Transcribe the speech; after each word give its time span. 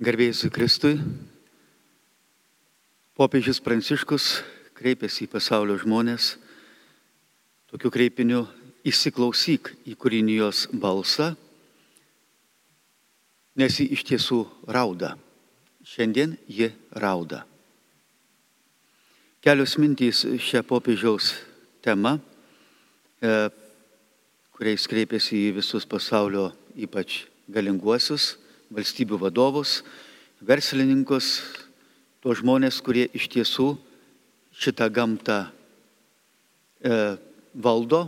Garbėjus 0.00 0.46
Kristui, 0.48 0.94
popiežius 3.12 3.58
Pranciškus 3.60 4.30
kreipėsi 4.78 5.26
į 5.26 5.28
pasaulio 5.28 5.76
žmonės 5.76 6.30
tokiu 7.68 7.92
kreipiniu 7.92 8.46
įsiklausyk 8.80 9.74
į 9.84 9.98
kūrinijos 10.00 10.62
balsą, 10.72 11.34
nes 13.60 13.76
ji 13.76 13.90
iš 13.92 14.08
tiesų 14.08 14.40
rauda. 14.72 15.18
Šiandien 15.84 16.32
ji 16.48 16.72
rauda. 16.96 17.44
Kelios 19.44 19.76
mintys 19.76 20.24
šią 20.24 20.64
popiežiaus 20.64 21.34
temą, 21.84 22.16
e, 23.20 23.50
kuriais 24.56 24.88
kreipėsi 24.88 25.50
į 25.50 25.56
visus 25.60 25.84
pasaulio 25.84 26.54
ypač 26.72 27.26
galinguosius 27.52 28.38
valstybių 28.70 29.18
vadovus, 29.18 29.80
verslininkus, 30.40 31.40
tuos 32.22 32.40
žmonės, 32.40 32.78
kurie 32.84 33.08
iš 33.16 33.26
tiesų 33.32 33.74
šitą 34.54 34.86
gamtą 34.94 35.40
e, 35.46 37.00
valdo. 37.54 38.06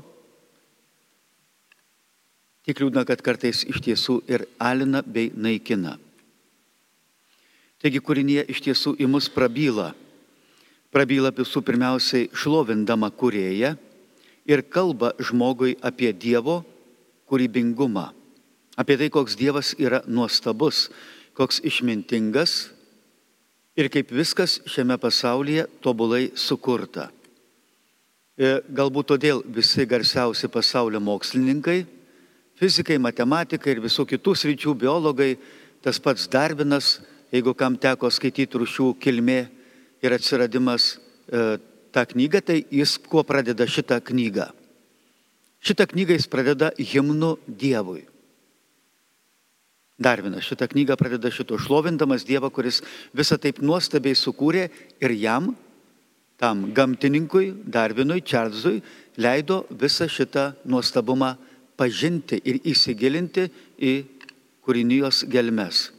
Tik 2.62 2.78
liūdna, 2.78 3.02
kad 3.08 3.24
kartais 3.26 3.64
iš 3.66 3.82
tiesų 3.82 4.20
ir 4.30 4.46
alina 4.62 5.02
bei 5.02 5.32
naikina. 5.34 5.96
Taigi 7.82 7.98
kūrinė 7.98 8.46
iš 8.52 8.62
tiesų 8.62 8.94
į 9.02 9.10
mus 9.10 9.26
prabyla. 9.32 9.90
Prabyla 10.94 11.32
visų 11.34 11.64
pirmiausiai 11.66 12.28
šlovindama 12.36 13.10
kurėją 13.10 13.74
ir 14.46 14.62
kalba 14.70 15.16
žmogui 15.18 15.74
apie 15.82 16.12
Dievo 16.14 16.60
kūrybingumą 17.26 18.12
apie 18.76 18.96
tai, 19.00 19.10
koks 19.12 19.36
Dievas 19.36 19.74
yra 19.78 20.02
nuostabus, 20.06 20.88
koks 21.36 21.60
išmintingas 21.64 22.70
ir 23.76 23.88
kaip 23.92 24.12
viskas 24.12 24.60
šiame 24.68 24.98
pasaulyje 25.00 25.66
tobulai 25.84 26.30
sukurta. 26.36 27.08
E, 28.36 28.60
galbūt 28.72 29.12
todėl 29.12 29.42
visi 29.44 29.84
garsiausi 29.88 30.48
pasaulio 30.52 31.00
mokslininkai, 31.04 31.82
fizikai, 32.60 32.96
matematikai 33.00 33.74
ir 33.74 33.82
visų 33.84 34.06
kitų 34.08 34.36
sričių 34.36 34.76
biologai, 34.78 35.34
tas 35.84 36.00
pats 36.00 36.28
Darvinas, 36.32 37.00
jeigu 37.32 37.54
kam 37.56 37.76
teko 37.80 38.10
skaityti 38.12 38.60
rušių 38.60 38.92
kilmė 39.02 39.40
ir 40.04 40.16
atsiradimas 40.16 40.94
e, 41.28 41.58
tą 41.92 42.06
knygą, 42.08 42.40
tai 42.40 42.62
jis 42.72 42.96
kuo 43.04 43.24
pradeda 43.24 43.68
šitą 43.68 44.00
knygą. 44.04 44.48
Šitą 45.62 45.86
knygą 45.92 46.16
jis 46.16 46.28
pradeda 46.28 46.72
himnu 46.78 47.36
Dievui. 47.46 48.11
Darvinas 50.00 50.46
šitą 50.48 50.68
knygą 50.70 50.96
pradeda 50.96 51.30
šito 51.30 51.58
šlovindamas 51.60 52.24
Dievą, 52.24 52.50
kuris 52.50 52.80
visą 53.14 53.36
taip 53.38 53.60
nuostabiai 53.60 54.16
sukūrė 54.16 54.68
ir 55.02 55.14
jam, 55.20 55.52
tam 56.40 56.72
gamtininkui, 56.74 57.52
Darvinui, 57.64 58.22
Čarlzui, 58.24 58.80
leido 59.16 59.62
visą 59.70 60.08
šitą 60.08 60.52
nuostabumą 60.64 61.36
pažinti 61.76 62.40
ir 62.44 62.58
įsigilinti 62.64 63.46
į 63.78 63.92
kūrinijos 64.64 65.24
gelmes. 65.30 65.90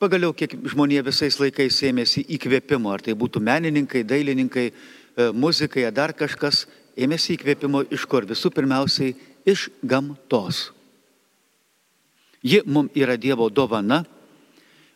Pagaliau, 0.00 0.32
kiek 0.32 0.54
žmonė 0.72 1.02
visais 1.04 1.36
laikais 1.36 1.76
ėmėsi 1.84 2.24
įkvėpimo, 2.36 2.88
ar 2.88 3.04
tai 3.04 3.12
būtų 3.12 3.42
menininkai, 3.44 4.00
dailininkai, 4.08 4.66
e, 4.70 5.30
muzikai, 5.36 5.84
ar 5.84 5.92
dar 5.92 6.14
kažkas, 6.16 6.64
ėmėsi 6.96 7.36
įkvėpimo 7.36 7.84
iš 7.92 8.06
kur? 8.08 8.24
Visų 8.24 8.48
pirmiausiai 8.54 9.12
iš 9.44 9.68
gamtos. 9.84 10.70
Ji 12.42 12.62
mums 12.64 12.94
yra 12.96 13.16
Dievo 13.20 13.50
dovana, 13.52 14.04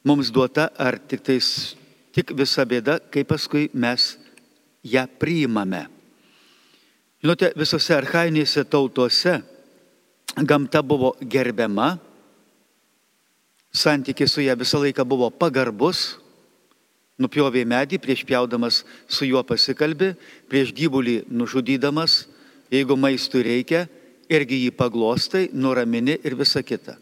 mums 0.05 0.31
duota 0.33 0.71
ar 0.81 0.97
tik, 0.99 1.25
tais, 1.25 1.77
tik 2.13 2.33
visa 2.37 2.65
bėda, 2.65 2.99
kai 3.13 3.25
paskui 3.29 3.69
mes 3.73 4.15
ją 4.85 5.05
priimame. 5.21 5.85
Žinote, 7.25 7.53
visose 7.57 7.95
arhainėse 7.97 8.65
tautose 8.69 9.39
gamta 10.45 10.83
buvo 10.83 11.15
gerbiama, 11.21 11.95
santykis 13.75 14.33
su 14.33 14.45
ją 14.45 14.57
visą 14.59 14.81
laiką 14.83 15.05
buvo 15.09 15.31
pagarbus, 15.31 16.19
nupjovė 17.21 17.65
medį, 17.69 18.01
prieš 18.03 18.25
pjaudamas 18.27 18.83
su 19.09 19.29
juo 19.29 19.45
pasikalbė, 19.47 20.15
prieš 20.51 20.73
gyvulį 20.75 21.23
nužudydamas, 21.31 22.25
jeigu 22.73 22.97
maistų 22.99 23.45
reikia, 23.47 23.87
irgi 24.33 24.65
jį 24.65 24.75
paglostai, 24.77 25.49
nuramini 25.53 26.19
ir 26.25 26.37
visa 26.39 26.63
kita. 26.65 26.97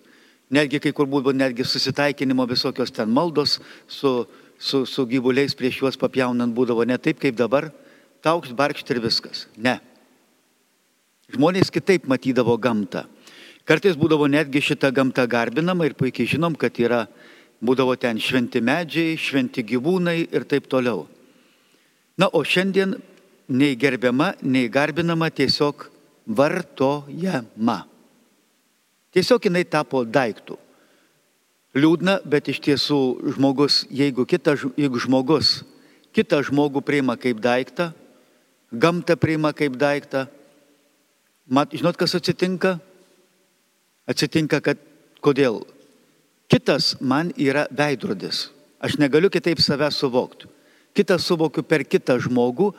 Netgi 0.52 0.82
kai 0.84 0.92
kur 0.92 1.08
buvo 1.08 1.32
netgi 1.32 1.64
susitaikinimo 1.64 2.44
visokios 2.46 2.92
ten 2.92 3.08
maldos 3.08 3.58
su, 3.88 4.26
su, 4.58 4.84
su 4.86 5.06
gyvuliais 5.08 5.56
prieš 5.56 5.80
juos 5.80 5.96
papjaunant 5.96 6.52
būdavo 6.52 6.84
ne 6.84 6.98
taip 7.00 7.22
kaip 7.22 7.38
dabar, 7.38 7.70
taukšt, 8.20 8.52
barkšt 8.56 8.92
ir 8.92 9.00
viskas. 9.00 9.46
Ne. 9.56 9.78
Žmonės 11.32 11.72
kitaip 11.72 12.04
matydavo 12.10 12.58
gamtą. 12.60 13.06
Kartais 13.64 13.96
būdavo 13.96 14.26
netgi 14.28 14.60
šitą 14.60 14.90
gamtą 14.92 15.24
garbinama 15.30 15.86
ir 15.86 15.94
puikiai 15.96 16.28
žinom, 16.28 16.56
kad 16.58 16.76
yra, 16.82 17.06
būdavo 17.62 17.94
ten 17.96 18.18
šventi 18.20 18.60
medžiai, 18.60 19.14
šventi 19.16 19.62
gyvūnai 19.64 20.18
ir 20.26 20.44
taip 20.50 20.66
toliau. 20.68 21.06
Na, 22.18 22.28
o 22.28 22.42
šiandien 22.44 22.96
nei 23.48 23.76
gerbiama, 23.78 24.34
nei 24.42 24.68
garbinama 24.68 25.30
tiesiog 25.30 25.86
vartojama. 26.26 27.78
Tiesiog 29.12 29.44
jinai 29.48 29.64
tapo 29.68 30.02
daiktų. 30.08 30.56
Liūdna, 31.76 32.18
bet 32.28 32.48
iš 32.52 32.60
tiesų 32.64 32.98
žmogus, 33.36 33.82
jeigu, 33.92 34.26
kita, 34.28 34.56
jeigu 34.76 35.00
žmogus 35.00 35.62
kitą 36.12 36.42
žmogų 36.44 36.82
priima 36.84 37.16
kaip 37.16 37.40
daiktą, 37.40 37.90
gamtą 38.72 39.16
priima 39.16 39.52
kaip 39.56 39.76
daiktą, 39.80 40.26
mat, 41.48 41.72
žinot, 41.72 41.96
kas 41.96 42.16
atsitinka? 42.18 42.76
Atsitinka, 44.08 44.60
kad 44.60 44.80
kodėl? 45.24 45.62
Kitas 46.52 46.98
man 47.00 47.32
yra 47.40 47.64
veidrodis. 47.72 48.50
Aš 48.82 48.98
negaliu 49.00 49.30
kitaip 49.32 49.60
save 49.62 49.88
suvokti. 49.94 50.50
Kitą 50.92 51.16
suvokiu 51.16 51.64
per 51.64 51.86
kitą 51.88 52.18
žmogų, 52.20 52.72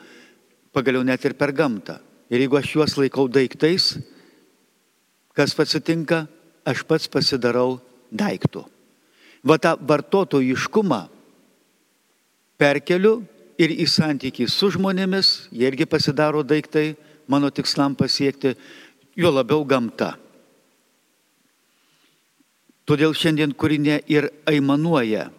pagaliau 0.70 1.02
net 1.02 1.24
ir 1.26 1.34
per 1.34 1.50
gamtą. 1.50 1.98
Ir 2.30 2.44
jeigu 2.44 2.58
aš 2.60 2.74
juos 2.76 2.94
laikau 2.98 3.26
daiktais, 3.26 3.96
Kas 5.34 5.54
atsitinka, 5.58 6.24
aš 6.64 6.84
pats 6.86 7.10
pasidarau 7.10 7.80
daiktų. 8.14 8.64
Va 9.44 9.58
tą 9.60 9.74
vartotojiškumą 9.76 11.00
perkeliu 12.58 13.18
ir 13.60 13.74
į 13.74 13.86
santykį 13.90 14.46
su 14.48 14.70
žmonėmis, 14.74 15.50
jie 15.52 15.66
irgi 15.68 15.86
pasidaro 15.90 16.42
daiktai 16.46 16.94
mano 17.28 17.50
tikslam 17.50 17.96
pasiekti, 17.98 18.54
jo 19.16 19.30
labiau 19.30 19.64
gamta. 19.66 20.14
Todėl 22.84 23.14
šiandien 23.16 23.54
kūrinė 23.56 24.02
ir 24.12 24.28
aimanuoja 24.48 25.30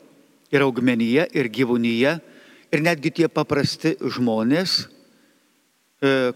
ir 0.54 0.64
augmenyje, 0.66 1.28
ir 1.36 1.50
gyvūnyje, 1.54 2.14
ir 2.74 2.82
netgi 2.82 3.12
tie 3.20 3.28
paprasti 3.30 3.96
žmonės, 4.02 4.86
e, 6.02 6.34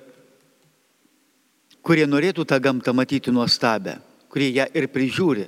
kurie 1.90 2.06
norėtų 2.06 2.46
tą 2.46 2.60
gamtą 2.62 2.94
matyti 2.94 3.34
nuostabę, 3.34 3.96
kurie 4.30 4.52
ją 4.54 4.68
ir 4.78 4.86
prižiūri. 4.94 5.48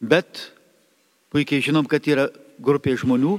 Bet 0.00 0.46
puikiai 1.28 1.60
žinom, 1.60 1.84
kad 1.84 2.08
yra 2.08 2.30
grupė 2.56 2.94
žmonių, 2.96 3.34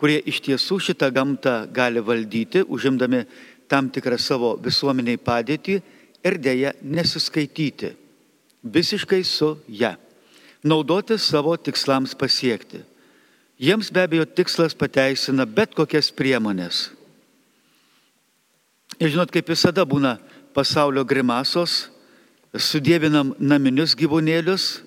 kurie 0.00 0.16
iš 0.32 0.40
tiesų 0.48 0.78
šitą 0.80 1.10
gamtą 1.12 1.66
gali 1.68 2.00
valdyti, 2.00 2.64
užimdami 2.64 3.26
tam 3.68 3.92
tikrą 3.92 4.16
savo 4.16 4.54
visuomeniai 4.64 5.20
padėtį 5.20 5.76
ir 6.24 6.40
dėja 6.40 6.72
nesiskaityti 6.80 7.92
visiškai 8.62 9.20
su 9.24 9.58
ją. 9.68 9.92
Naudoti 10.64 11.18
savo 11.18 11.52
tikslams 11.60 12.14
pasiekti. 12.16 12.80
Jiems 13.60 13.92
be 13.92 14.06
abejo 14.06 14.24
tikslas 14.24 14.72
pateisina 14.78 15.44
bet 15.44 15.74
kokias 15.74 16.08
priemonės. 16.14 16.88
Ir 19.02 19.10
žinot, 19.12 19.32
kaip 19.34 19.50
visada 19.50 19.84
būna 19.84 20.16
pasaulio 20.54 21.04
grimasos, 21.08 21.88
sudėvinam 22.52 23.32
naminius 23.40 23.96
gyvūnėlius, 23.98 24.82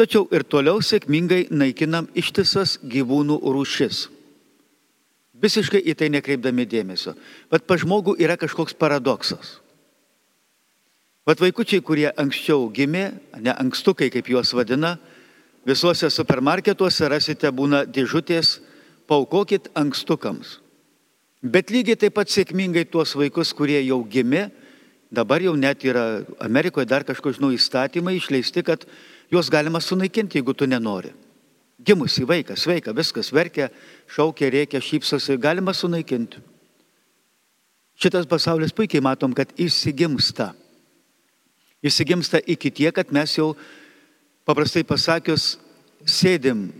tačiau 0.00 0.26
ir 0.32 0.44
toliau 0.48 0.80
sėkmingai 0.80 1.46
naikinam 1.52 2.08
ištisas 2.16 2.78
gyvūnų 2.82 3.38
rūšis. 3.44 4.06
Visiškai 5.42 5.82
į 5.90 5.96
tai 5.98 6.08
nekreipdami 6.14 6.64
dėmesio. 6.70 7.16
Bet 7.50 7.66
pa 7.66 7.76
žmogų 7.80 8.14
yra 8.22 8.36
kažkoks 8.38 8.76
paradoksas. 8.78 9.58
Vat 11.26 11.38
vaikučiai, 11.42 11.82
kurie 11.82 12.08
anksčiau 12.18 12.66
gimė, 12.74 13.12
ne 13.38 13.52
ankstukai, 13.54 14.08
kaip 14.10 14.30
juos 14.30 14.50
vadina, 14.54 14.96
visuose 15.66 16.10
supermarketuose 16.10 17.10
rasite 17.10 17.50
būna 17.54 17.84
dėžutės, 17.86 18.56
paukokit 19.06 19.68
ankstukams. 19.78 20.58
Bet 21.42 21.70
lygiai 21.74 21.98
taip 21.98 22.14
pat 22.14 22.30
sėkmingai 22.30 22.84
tuos 22.90 23.14
vaikus, 23.18 23.50
kurie 23.54 23.80
jau 23.82 24.00
gimė, 24.06 24.48
Dabar 25.12 25.42
jau 25.44 25.52
net 25.56 25.84
yra 25.84 26.24
Amerikoje 26.40 26.88
dar 26.88 27.04
kažko 27.04 27.34
žinau 27.36 27.50
įstatymai 27.52 28.14
išleisti, 28.16 28.62
kad 28.64 28.86
juos 29.28 29.50
galima 29.52 29.80
sunaikinti, 29.80 30.40
jeigu 30.40 30.54
tu 30.56 30.64
nenori. 30.64 31.12
Gimusi 31.82 32.24
vaikas, 32.24 32.62
sveika, 32.64 32.94
viskas 32.96 33.28
verkia, 33.34 33.68
šaukia, 34.08 34.48
reikia, 34.54 34.80
šypsosi, 34.80 35.36
galima 35.36 35.74
sunaikinti. 35.76 36.40
Šitas 38.00 38.24
pasaulis 38.26 38.72
puikiai 38.72 39.04
matom, 39.04 39.34
kad 39.36 39.52
įsigimsta. 39.60 40.54
Įsigimsta 41.84 42.40
iki 42.48 42.70
tie, 42.72 42.88
kad 42.94 43.12
mes 43.12 43.36
jau, 43.36 43.52
paprastai 44.48 44.80
pasakius, 44.86 45.58
sėdim 46.08 46.70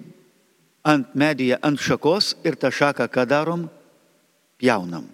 ant 0.88 1.12
medyje, 1.14 1.58
ant 1.60 1.78
šakos 1.78 2.32
ir 2.46 2.56
tą 2.56 2.72
šaką, 2.72 3.10
ką 3.12 3.26
darom, 3.28 3.68
pjaunam. 4.56 5.04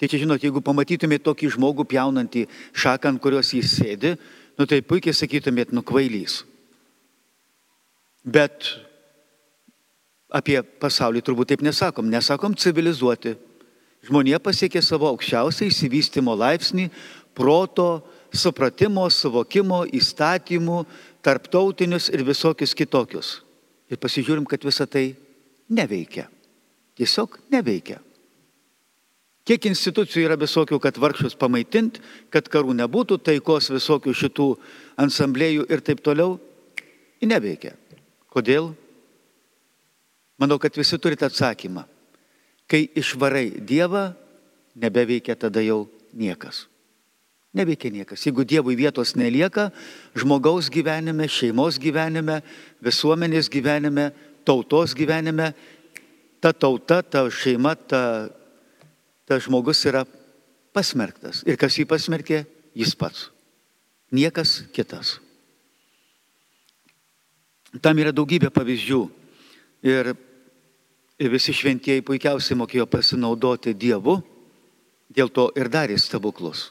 Tai 0.00 0.08
čia 0.10 0.20
žinot, 0.24 0.42
jeigu 0.42 0.62
pamatytumėte 0.64 1.28
tokį 1.28 1.52
žmogų 1.54 1.86
pjaunantį 1.86 2.48
šaką, 2.74 3.14
ant 3.14 3.22
kurios 3.22 3.52
jis 3.54 3.76
sėdi, 3.78 4.16
nu 4.58 4.66
tai 4.66 4.80
puikiai 4.82 5.14
sakytumėt, 5.14 5.70
nukvailys. 5.74 6.42
Bet 8.24 8.72
apie 10.34 10.58
pasaulį 10.82 11.22
turbūt 11.22 11.52
taip 11.52 11.62
nesakom. 11.62 12.08
Nesakom 12.10 12.56
civilizuoti. 12.58 13.36
Žmonė 14.04 14.40
pasiekė 14.42 14.82
savo 14.84 15.08
aukščiausią 15.12 15.70
įsivystimo 15.70 16.34
laipsnį 16.36 16.90
proto, 17.36 18.04
supratimo, 18.34 19.06
suvokimo, 19.10 19.84
įstatymų, 19.94 20.82
tarptautinius 21.24 22.10
ir 22.12 22.24
visokius 22.26 22.74
kitokius. 22.76 23.38
Ir 23.90 24.00
pasižiūrim, 24.00 24.46
kad 24.48 24.64
visa 24.66 24.86
tai 24.90 25.12
neveikia. 25.70 26.26
Tiesiog 26.98 27.38
neveikia. 27.52 28.00
Kiek 29.44 29.66
institucijų 29.68 30.24
yra 30.24 30.36
visokių, 30.40 30.78
kad 30.80 30.96
vargšus 30.96 31.36
pamaitint, 31.36 31.98
kad 32.32 32.46
karų 32.48 32.72
nebūtų, 32.78 33.18
taikos 33.20 33.68
visokių 33.74 34.14
šitų 34.16 34.46
ansamblėjų 35.04 35.66
ir 35.68 35.82
taip 35.84 36.00
toliau, 36.04 36.38
neveikia. 37.24 37.74
Kodėl? 38.32 38.72
Manau, 40.40 40.58
kad 40.60 40.74
visi 40.76 40.98
turite 40.98 41.28
atsakymą. 41.28 41.84
Kai 42.68 42.86
išvarai 42.96 43.60
Dievą, 43.60 44.14
nebeveikia 44.80 45.36
tada 45.36 45.62
jau 45.64 45.84
niekas. 46.16 46.64
Neveikia 47.54 47.92
niekas. 47.94 48.24
Jeigu 48.26 48.42
Dievui 48.48 48.74
vietos 48.74 49.14
nelieka, 49.14 49.68
žmogaus 50.18 50.70
gyvenime, 50.72 51.28
šeimos 51.30 51.78
gyvenime, 51.78 52.40
visuomenės 52.82 53.52
gyvenime, 53.52 54.08
tautos 54.48 54.96
gyvenime, 54.96 55.52
ta 56.42 56.50
tauta, 56.52 57.02
ta 57.06 57.28
šeima, 57.30 57.76
ta, 57.76 58.02
ta 59.28 59.38
žmogus 59.40 59.84
yra 59.88 60.04
pasmerktas. 60.74 61.42
Ir 61.48 61.58
kas 61.60 61.78
jį 61.78 61.86
pasmerkė? 61.88 62.44
Jis 62.74 62.94
pats. 62.98 63.28
Niekas 64.14 64.64
kitas. 64.74 65.18
Tam 67.82 67.98
yra 67.98 68.12
daugybė 68.14 68.50
pavyzdžių. 68.54 69.00
Ir 69.84 70.14
visi 71.30 71.54
šventieji 71.54 72.04
puikiausiai 72.06 72.58
mokėjo 72.58 72.86
pasinaudoti 72.90 73.74
Dievu, 73.74 74.20
dėl 75.10 75.30
to 75.30 75.48
ir 75.58 75.70
darė 75.70 75.98
stebuklus. 76.00 76.70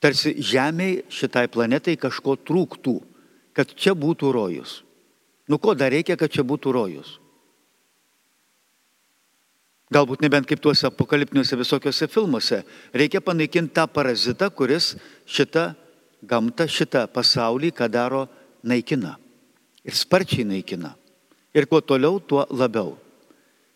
Tarsi 0.00 0.32
Žemėje 0.40 1.04
šitai 1.12 1.46
planetai 1.52 1.96
kažko 2.00 2.38
trūktų, 2.40 2.94
kad 3.52 3.74
čia 3.76 3.92
būtų 3.94 4.30
rojus. 4.32 4.80
Nu 5.50 5.58
ko 5.58 5.74
dar 5.74 5.92
reikia, 5.92 6.16
kad 6.16 6.30
čia 6.32 6.44
būtų 6.46 6.72
rojus? 6.72 7.18
Galbūt 9.90 10.22
nebent 10.22 10.46
kaip 10.46 10.60
tuose 10.62 10.86
apokaliptiniuose 10.86 11.58
visokiuose 11.58 12.06
filmuose. 12.10 12.60
Reikia 12.94 13.22
panaikinti 13.24 13.74
tą 13.74 13.88
parazitą, 13.90 14.46
kuris 14.54 14.94
šitą 15.26 15.72
gamtą, 16.22 16.68
šitą 16.70 17.08
pasaulį, 17.10 17.72
ką 17.74 17.90
daro, 17.90 18.28
naikina 18.62 19.16
ir 19.84 19.96
sparčiai 19.96 20.44
naikina. 20.44 20.94
Ir 21.54 21.66
kuo 21.66 21.80
toliau, 21.80 22.20
tuo 22.20 22.46
labiau. 22.50 22.94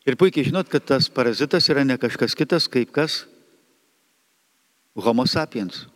Ir 0.04 0.18
puikiai 0.20 0.46
žinot, 0.46 0.68
kad 0.68 0.84
tas 0.84 1.08
parazitas 1.08 1.66
yra 1.72 1.84
ne 1.84 1.96
kažkas 1.98 2.36
kitas, 2.36 2.68
kaip 2.68 2.92
kas 2.92 3.24
Homo 4.94 5.24
sapiens. 5.26 5.88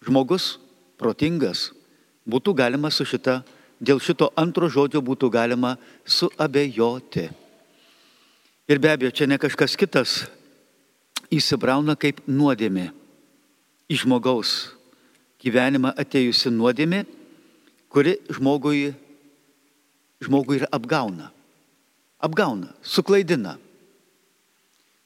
Žmogus 0.00 0.56
protingas. 0.96 1.74
Būtų 2.24 2.54
galima 2.56 2.88
su 2.88 3.04
šita, 3.04 3.42
dėl 3.84 4.00
šito 4.00 4.30
antro 4.32 4.70
žodžio 4.72 5.02
būtų 5.04 5.28
galima 5.28 5.74
suabejoti. 6.08 7.28
Ir 8.68 8.80
be 8.80 8.90
abejo, 8.92 9.12
čia 9.12 9.28
ne 9.28 9.36
kažkas 9.40 9.76
kitas 9.76 10.24
įsibrauna 11.32 11.98
kaip 12.00 12.22
nuodėmė. 12.24 12.90
Į 13.92 14.00
žmogaus 14.00 14.72
gyvenimą 15.44 15.92
atėjusi 16.00 16.48
nuodėmė, 16.54 17.02
kuri 17.92 18.16
žmogui 18.32 18.94
žmogų 20.24 20.60
ir 20.60 20.66
apgauna. 20.72 21.30
Apgauna, 22.24 22.72
suklaidina. 22.80 23.58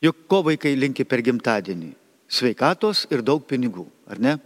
Juk 0.04 0.28
ko 0.30 0.44
vaikai 0.46 0.76
linkia 0.78 1.06
per 1.08 1.24
gimtadienį? 1.26 1.90
Sveikatos 2.28 3.06
ir 3.10 3.24
daug 3.24 3.42
pinigų, 3.48 3.88
ar 4.06 4.20
ne? 4.22 4.36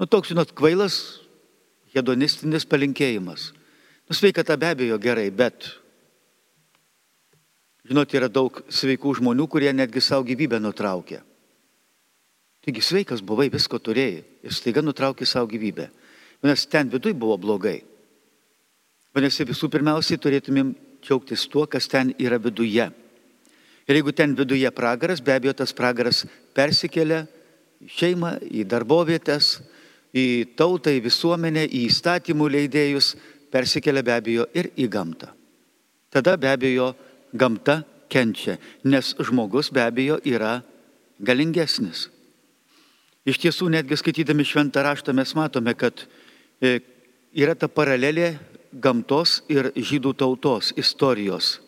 Nu, 0.00 0.08
toks, 0.10 0.32
žinot, 0.32 0.50
kvailas, 0.56 1.20
hedonistinis 1.94 2.66
palinkėjimas. 2.66 3.52
Nu, 4.08 4.16
sveikata 4.16 4.56
be 4.58 4.72
abejo 4.72 4.98
gerai, 4.98 5.28
bet, 5.30 5.68
žinot, 7.88 8.14
yra 8.16 8.30
daug 8.32 8.62
sveikų 8.72 9.18
žmonių, 9.20 9.46
kurie 9.50 9.72
netgi 9.76 10.02
savo 10.04 10.24
gyvybę 10.26 10.60
nutraukė. 10.62 11.20
Taigi 12.64 12.80
sveikas 12.80 13.20
buvai, 13.20 13.50
visko 13.52 13.76
turėjai 13.76 14.22
ir 14.44 14.56
staiga 14.56 14.80
nutraukė 14.84 15.28
savo 15.28 15.50
gyvybę. 15.50 15.90
Nes 16.44 16.64
ten 16.68 16.88
viduje 16.92 17.16
buvo 17.16 17.36
blogai. 17.40 17.78
Vadinasi, 19.14 19.46
visų 19.48 19.68
pirmiausiai 19.72 20.20
turėtumėm 20.20 20.74
džiaugtis 21.04 21.44
tuo, 21.52 21.66
kas 21.70 21.86
ten 21.88 22.12
yra 22.18 22.40
viduje. 22.40 22.88
Ir 23.84 23.98
jeigu 23.98 24.12
ten 24.16 24.32
viduje 24.36 24.70
pragaras, 24.72 25.20
be 25.20 25.34
abejo 25.36 25.52
tas 25.60 25.72
pragaras 25.76 26.24
persikelia 26.56 27.26
į 27.84 27.90
šeimą, 27.92 28.32
į 28.48 28.64
darbovietės, 28.68 29.58
į 30.16 30.56
tautą, 30.56 30.92
į 30.94 31.04
visuomenę, 31.04 31.66
į 31.68 31.84
įstatymų 31.90 32.48
leidėjus, 32.56 33.12
persikelia 33.52 34.02
be 34.04 34.14
abejo 34.16 34.46
ir 34.56 34.70
į 34.76 34.88
gamtą. 34.88 35.28
Tada 36.10 36.36
be 36.40 36.48
abejo 36.48 36.94
gamta 37.34 37.82
kenčia, 38.08 38.56
nes 38.86 39.12
žmogus 39.18 39.72
be 39.74 39.82
abejo 39.82 40.20
yra 40.22 40.62
galingesnis. 41.18 42.08
Iš 43.24 43.40
tiesų, 43.40 43.70
netgi 43.72 43.96
skaitydami 43.98 44.44
šventą 44.44 44.84
raštą 44.84 45.14
mes 45.16 45.32
matome, 45.34 45.72
kad 45.74 46.04
e, 46.60 46.78
yra 47.32 47.56
ta 47.56 47.70
paralelė 47.72 48.34
gamtos 48.70 49.40
ir 49.48 49.72
žydų 49.74 50.12
tautos 50.20 50.74
istorijos. 50.76 51.58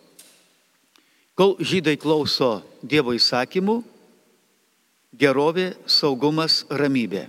Kol 1.37 1.57
žydai 1.61 1.97
klauso 2.01 2.61
Dievo 2.81 3.13
įsakymų, 3.17 3.81
gerovė, 5.17 5.73
saugumas, 5.89 6.63
ramybė. 6.71 7.27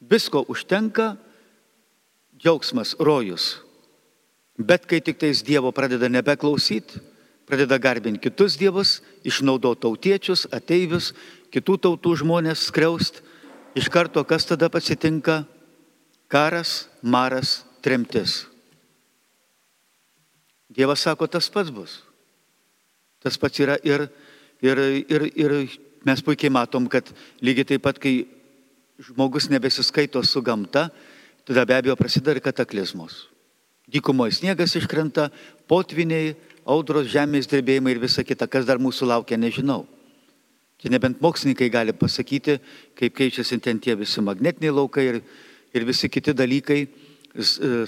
Visko 0.00 0.42
užtenka, 0.50 1.12
džiaugsmas, 2.38 2.96
rojus. 2.98 3.60
Bet 4.58 4.86
kai 4.86 5.02
tik 5.02 5.18
tais 5.20 5.42
Dievo 5.46 5.70
pradeda 5.74 6.08
nebeklausyti, 6.10 7.09
pradeda 7.50 7.78
garbinti 7.82 8.22
kitus 8.22 8.56
dievus, 8.60 9.00
išnaudoti 9.26 9.82
tautiečius, 9.82 10.46
ateivius, 10.54 11.10
kitų 11.50 11.76
tautų 11.84 12.14
žmonės 12.22 12.68
skriaust, 12.70 13.20
iš 13.74 13.90
karto 13.90 14.22
kas 14.24 14.46
tada 14.46 14.70
pasitinka? 14.70 15.42
Karas, 16.30 16.86
maras, 17.02 17.64
tremtis. 17.82 18.44
Dievas 20.70 21.02
sako, 21.02 21.26
tas 21.26 21.50
pats 21.50 21.72
bus. 21.74 21.98
Tas 23.20 23.34
pats 23.36 23.58
yra 23.60 23.76
ir, 23.82 24.06
ir, 24.62 24.78
ir, 25.10 25.24
ir 25.34 25.54
mes 26.06 26.22
puikiai 26.22 26.52
matom, 26.54 26.86
kad 26.86 27.10
lygiai 27.42 27.72
taip 27.72 27.82
pat, 27.84 27.98
kai 27.98 28.22
žmogus 29.02 29.50
nebesiskaito 29.50 30.22
su 30.22 30.42
gamta, 30.44 30.88
tada 31.44 31.66
be 31.66 31.76
abejo 31.76 31.98
prasideda 31.98 32.36
ir 32.36 32.44
kataklizmos. 32.44 33.26
Dykumoje 33.90 34.38
sniegas 34.38 34.76
iškrenta, 34.78 35.28
potviniai, 35.66 36.36
audros, 36.70 37.10
žemės 37.10 37.48
drebėjimai 37.50 37.96
ir 37.96 38.02
visa 38.02 38.24
kita, 38.26 38.48
kas 38.50 38.68
dar 38.68 38.80
mūsų 38.82 39.10
laukia, 39.10 39.38
nežinau. 39.40 39.84
Čia 40.80 40.94
nebent 40.94 41.20
mokslininkai 41.20 41.68
gali 41.68 41.92
pasakyti, 41.92 42.56
kaip 42.96 43.16
keičiasi 43.18 43.58
ten 43.60 43.82
tie 43.82 43.96
visi 43.98 44.22
magnetiniai 44.24 44.72
laukai 44.72 45.06
ir, 45.10 45.20
ir 45.76 45.84
visi 45.84 46.08
kiti 46.08 46.32
dalykai, 46.32 46.86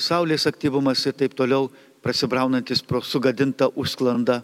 saulės 0.03 0.45
aktyvumas 0.51 1.07
ir 1.09 1.17
taip 1.17 1.39
toliau, 1.39 1.71
prasibraunantis 2.03 2.83
pro 2.83 3.01
sugadintą 3.01 3.71
užsklandą. 3.79 4.43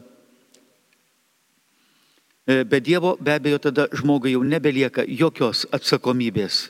E, 2.47 2.63
be 2.65 2.79
Dievo 2.81 3.17
be 3.21 3.35
abejo 3.35 3.59
tada 3.59 3.89
žmogui 3.93 4.33
jau 4.33 4.45
nebelieka 4.47 5.03
jokios 5.05 5.67
atsakomybės 5.75 6.69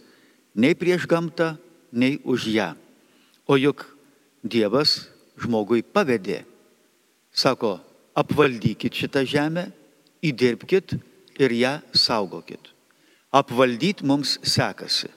nei 0.58 0.75
prieš 0.75 1.06
gamtą, 1.06 1.54
nei 1.94 2.18
už 2.26 2.50
ją. 2.50 2.72
O 3.46 3.54
juk 3.54 3.87
Dievas 4.42 5.06
žmogui 5.38 5.84
pavedė. 5.87 6.48
Sako, 7.38 7.76
apvaldykit 8.18 8.97
šitą 8.99 9.23
žemę, 9.28 9.68
įdirbkit 10.26 10.97
ir 11.38 11.54
ją 11.54 11.76
saugokit. 11.95 12.73
Apvaldyti 13.30 14.07
mums 14.09 14.38
sekasi. 14.42 15.11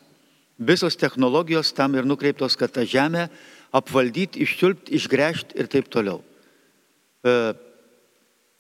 Visos 0.62 0.98
technologijos 1.00 1.72
tam 1.74 1.96
ir 1.98 2.06
nukreiptos, 2.06 2.54
kad 2.60 2.70
tą 2.76 2.86
žemę 2.86 3.26
apvaldyti, 3.74 4.44
iščiulpti, 4.46 4.94
išgręžti 5.00 5.58
ir 5.58 5.70
taip 5.72 5.90
toliau. 5.90 6.20
E, 7.26 7.34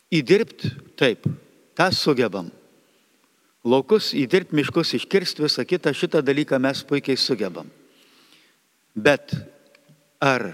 įdirbti 0.09 0.71
taip, 0.97 1.27
tą 1.77 1.91
sugebam. 1.93 2.49
Laukus 3.61 4.15
įdirbti, 4.17 4.57
miškus 4.57 4.95
iškirsti, 4.97 5.45
visą 5.45 5.67
kitą, 5.69 5.93
šitą 5.93 6.23
dalyką 6.25 6.57
mes 6.57 6.81
puikiai 6.87 7.19
sugebam. 7.19 7.69
Bet 8.97 9.35
ar 10.17 10.49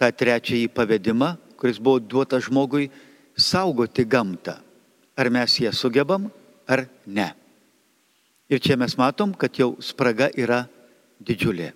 tą 0.00 0.08
trečiąjį 0.08 0.70
pavedimą, 0.72 1.34
kuris 1.56 1.80
buvo 1.82 2.00
duotas 2.00 2.46
žmogui, 2.46 2.90
saugoti 3.36 4.04
gamtą, 4.04 4.56
ar 5.16 5.30
mes 5.32 5.58
ją 5.60 5.72
sugebam, 5.72 6.30
ar 6.68 6.86
ne? 7.06 7.32
Ir 8.48 8.62
čia 8.62 8.76
mes 8.78 8.94
matom, 8.98 9.34
kad 9.34 9.52
jau 9.58 9.74
spraga 9.82 10.30
yra 10.38 10.64
didžiulė. 11.18 11.72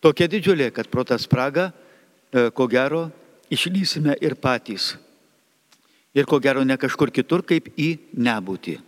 Tokia 0.00 0.26
didžiulė, 0.32 0.70
kad 0.74 0.88
pro 0.90 1.04
tą 1.04 1.18
spragą, 1.20 1.70
e, 1.70 2.50
ko 2.50 2.66
gero, 2.66 3.10
išlysime 3.50 4.16
ir 4.20 4.34
patys. 4.34 4.96
Ir 6.14 6.26
ko 6.26 6.40
gero 6.42 6.64
ne 6.64 6.76
kažkur 6.80 7.12
kitur, 7.14 7.44
kaip 7.46 7.70
į 7.78 7.98
nebūtį. 8.16 8.80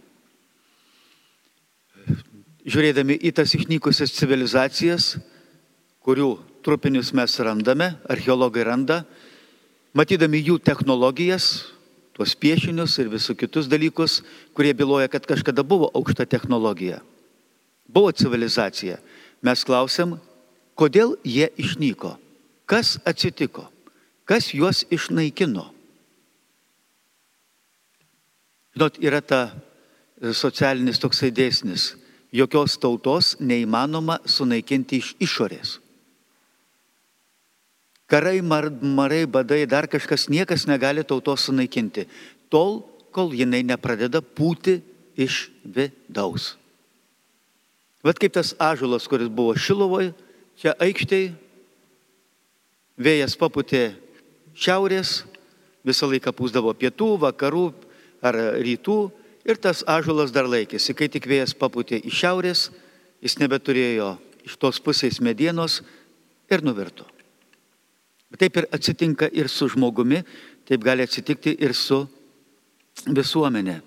Žiūrėdami 2.62 3.18
į 3.22 3.30
tas 3.34 3.52
išnykusias 3.54 4.14
civilizacijas, 4.14 5.16
kurių 6.02 6.30
trupinius 6.62 7.12
mes 7.14 7.34
randame, 7.42 7.92
archeologai 8.10 8.64
randa, 8.66 9.02
matydami 9.96 10.40
jų 10.42 10.58
technologijas, 10.64 11.68
tuos 12.16 12.34
piešinius 12.36 12.98
ir 13.00 13.10
visus 13.12 13.36
kitus 13.38 13.68
dalykus, 13.70 14.20
kurie 14.56 14.72
byloja, 14.76 15.08
kad 15.08 15.26
kažkada 15.28 15.64
buvo 15.64 15.90
aukšta 15.94 16.26
technologija. 16.28 17.00
Buvo 17.88 18.12
civilizacija. 18.12 18.98
Mes 19.42 19.64
klausim, 19.64 20.16
kodėl 20.78 21.16
jie 21.24 21.48
išnyko, 21.60 22.14
kas 22.68 22.96
atsitiko, 23.08 23.66
kas 24.24 24.52
juos 24.54 24.84
išnaikino. 24.92 25.68
Žinot, 28.72 28.96
yra 29.04 29.20
ta 29.20 29.42
socialinis 30.32 31.00
toksai 31.02 31.32
dėsnis. 31.34 31.92
Jokios 32.32 32.78
tautos 32.80 33.34
neįmanoma 33.44 34.22
sunaikinti 34.24 35.02
iš 35.02 35.10
išorės. 35.20 35.74
Karai, 38.12 38.42
mar, 38.44 38.68
marai, 38.68 39.24
badai, 39.24 39.64
dar 39.64 39.86
kažkas, 39.88 40.26
niekas 40.28 40.66
negali 40.68 41.00
tautos 41.00 41.46
sunaikinti. 41.48 42.04
Tol, 42.52 42.82
kol 43.08 43.32
jinai 43.32 43.62
nepradeda 43.64 44.20
pūti 44.20 44.82
iš 45.16 45.46
vidaus. 45.64 46.58
Vat 48.04 48.18
kaip 48.20 48.34
tas 48.36 48.52
ažulas, 48.60 49.06
kuris 49.08 49.30
buvo 49.32 49.54
Šilovoje, 49.56 50.10
čia 50.60 50.74
aikštėje, 50.76 51.30
vėjas 53.00 53.38
paputė 53.40 53.94
šiaurės, 54.52 55.22
visą 55.80 56.10
laiką 56.10 56.34
pūsdavo 56.36 56.74
pietų, 56.76 57.14
vakarų 57.22 57.64
ar 58.20 58.36
rytų 58.60 58.98
ir 59.48 59.56
tas 59.56 59.80
ažulas 59.88 60.34
dar 60.36 60.50
laikėsi. 60.52 60.92
Kai 60.92 61.08
tik 61.08 61.30
vėjas 61.32 61.56
paputė 61.56 62.02
iš 62.04 62.20
šiaurės, 62.26 62.68
jis 63.24 63.38
nebeturėjo 63.40 64.12
iš 64.44 64.60
tos 64.60 64.84
pusės 64.84 65.22
medienos 65.24 65.80
ir 66.52 66.60
nuvirto. 66.60 67.08
Taip 68.38 68.56
ir 68.56 68.68
atsitinka 68.72 69.28
ir 69.32 69.48
su 69.48 69.68
žmogumi, 69.68 70.22
taip 70.68 70.84
gali 70.84 71.04
atsitikti 71.04 71.56
ir 71.60 71.74
su 71.76 72.04
visuomenė. 73.06 73.80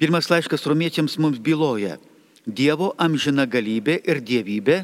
Pirmas 0.00 0.28
laiškas 0.32 0.66
romiečiams 0.66 1.18
mums 1.22 1.38
byloja, 1.38 1.98
Dievo 2.42 2.88
amžina 2.98 3.44
galybė 3.46 4.00
ir 4.02 4.18
dievybė 4.18 4.80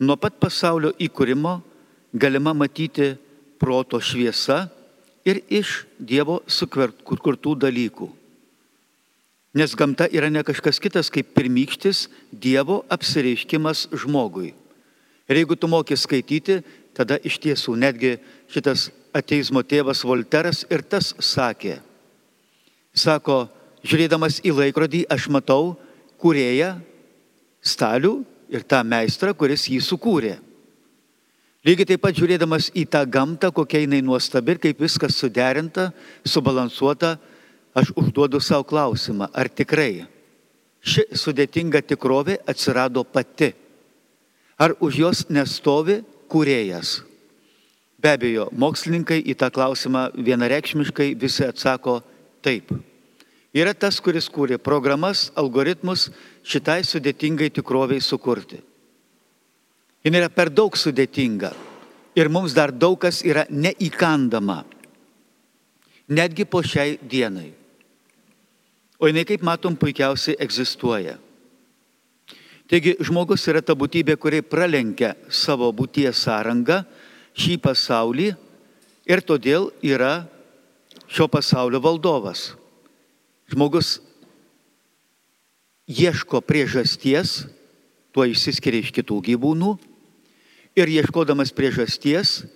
nuo 0.00 0.16
pat 0.16 0.38
pasaulio 0.40 0.94
įkūrimo 0.96 1.58
galima 2.16 2.54
matyti 2.56 3.10
proto 3.60 4.00
šviesa 4.00 4.70
ir 5.28 5.42
iš 5.52 5.82
Dievo 6.00 6.38
sukurtų 6.48 7.52
dalykų. 7.60 8.08
Nes 9.54 9.76
gamta 9.78 10.08
yra 10.10 10.30
ne 10.32 10.42
kažkas 10.42 10.80
kitas 10.82 11.12
kaip 11.12 11.34
pirmykštis 11.36 12.08
Dievo 12.32 12.80
apsireiškimas 12.88 13.90
žmogui. 13.92 14.54
Ir 15.28 15.40
jeigu 15.40 15.56
tu 15.56 15.68
moki 15.68 15.96
skaityti, 15.96 16.62
tada 16.94 17.18
iš 17.22 17.40
tiesų 17.42 17.76
netgi 17.80 18.16
šitas 18.52 18.88
ateizmo 19.14 19.62
tėvas 19.62 20.04
Volteras 20.06 20.64
ir 20.70 20.82
tas 20.82 21.12
sakė. 21.22 21.78
Sako, 22.94 23.44
žiūrėdamas 23.86 24.40
į 24.46 24.54
laikrodį, 24.54 25.04
aš 25.10 25.28
matau 25.32 25.74
kurėją 26.22 26.76
stalių 27.64 28.20
ir 28.54 28.64
tą 28.66 28.82
meistrą, 28.86 29.34
kuris 29.34 29.66
jį 29.70 29.80
sukūrė. 29.82 30.36
Lygiai 31.64 31.88
taip 31.88 32.02
pat 32.04 32.16
žiūrėdamas 32.16 32.68
į 32.76 32.84
tą 32.92 33.00
gamtą, 33.08 33.48
kokia 33.54 33.80
jinai 33.82 34.02
nuostabi 34.04 34.52
ir 34.52 34.60
kaip 34.60 34.82
viskas 34.84 35.16
suderinta, 35.16 35.88
subalansuota, 36.28 37.16
aš 37.74 37.94
užduodu 37.96 38.40
savo 38.44 38.66
klausimą, 38.68 39.30
ar 39.32 39.48
tikrai 39.48 40.04
ši 40.84 41.06
sudėtinga 41.16 41.80
tikrovė 41.88 42.36
atsirado 42.46 43.02
pati? 43.08 43.54
Ar 44.60 44.76
už 44.78 44.98
jos 45.00 45.24
nestovi 45.32 46.02
kūrėjas? 46.30 46.96
Be 48.00 48.14
abejo, 48.16 48.48
mokslininkai 48.52 49.22
į 49.24 49.36
tą 49.40 49.48
klausimą 49.54 50.10
vienareikšmiškai 50.16 51.14
visi 51.20 51.46
atsako 51.46 52.00
taip 52.44 52.74
yra 53.54 53.74
tas, 53.74 54.00
kuris 54.02 54.26
kūrė 54.28 54.58
programas, 54.58 55.28
algoritmus 55.38 56.08
šitai 56.44 56.82
sudėtingai 56.86 57.52
tikroviai 57.54 58.02
sukurti. 58.02 58.58
Jis 60.04 60.12
yra 60.12 60.28
per 60.28 60.50
daug 60.50 60.74
sudėtinga 60.76 61.54
ir 62.18 62.28
mums 62.28 62.54
dar 62.56 62.74
daug 62.74 62.98
kas 63.00 63.22
yra 63.24 63.46
neįkandama. 63.48 64.64
Netgi 66.12 66.44
po 66.44 66.60
šiai 66.60 66.98
dienai. 67.00 67.54
O 69.00 69.08
jinai, 69.08 69.24
kaip 69.24 69.42
matom, 69.42 69.76
puikiausiai 69.76 70.36
egzistuoja. 70.44 71.16
Taigi 72.70 72.94
žmogus 73.04 73.44
yra 73.50 73.60
ta 73.60 73.76
būtybė, 73.76 74.16
kuri 74.16 74.40
pralenkia 74.40 75.12
savo 75.28 75.68
būties 75.76 76.22
sąrangą, 76.24 76.80
šį 77.36 77.58
pasaulį 77.60 78.30
ir 79.10 79.22
todėl 79.26 79.68
yra 79.84 80.24
šio 81.12 81.28
pasaulio 81.28 81.82
valdovas. 81.84 82.54
Žmogus 83.52 83.98
ieško 85.84 86.40
priežasties, 86.40 87.44
tuo 88.14 88.24
išsiskiria 88.24 88.80
iš 88.80 88.94
kitų 88.96 89.20
gyvūnų 89.28 89.74
ir 90.78 90.92
ieškodamas 90.96 91.52
priežasties, 91.52 92.46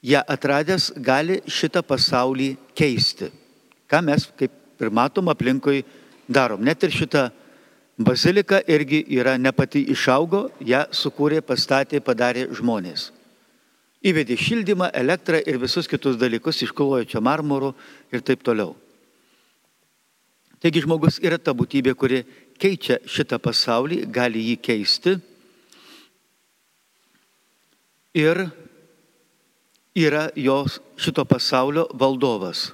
ją 0.00 0.22
atradęs 0.24 0.92
gali 0.96 1.42
šitą 1.44 1.82
pasaulį 1.84 2.54
keisti. 2.78 3.28
Ką 3.90 4.00
mes, 4.06 4.28
kaip 4.38 4.54
ir 4.80 4.90
matom, 4.94 5.28
aplinkui 5.28 5.82
darom. 6.28 6.62
Net 6.64 6.82
ir 6.86 6.94
šitą 6.94 7.28
baziliką 7.98 8.62
irgi 8.70 9.04
yra 9.18 9.36
ne 9.38 9.52
pati 9.52 9.82
išaugo, 9.92 10.48
ją 10.62 10.86
sukūrė, 10.94 11.42
pastatė, 11.42 12.00
padarė 12.00 12.46
žmonės. 12.54 13.10
Įvedė 14.06 14.36
šildymą, 14.38 14.92
elektrą 14.94 15.40
ir 15.42 15.58
visus 15.58 15.90
kitus 15.90 16.16
dalykus, 16.18 16.62
išklojo 16.62 17.08
čia 17.10 17.20
marmurų 17.20 17.72
ir 18.14 18.22
taip 18.22 18.44
toliau. 18.46 18.76
Taigi 20.62 20.82
žmogus 20.82 21.18
yra 21.22 21.38
ta 21.38 21.54
būtybė, 21.54 21.94
kuri 21.98 22.22
keičia 22.58 22.98
šitą 23.06 23.38
pasaulį, 23.42 24.04
gali 24.10 24.42
jį 24.52 24.56
keisti 24.62 25.18
ir 28.18 28.46
yra 29.98 30.28
jos 30.38 30.78
šito 30.98 31.24
pasaulio 31.26 31.86
valdovas. 31.94 32.72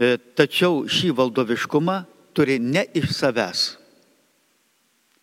E, 0.00 0.16
tačiau 0.36 0.84
šį 0.88 1.12
valdoviškumą 1.16 2.02
turi 2.36 2.58
ne 2.60 2.84
iš 2.96 3.12
savęs, 3.16 3.62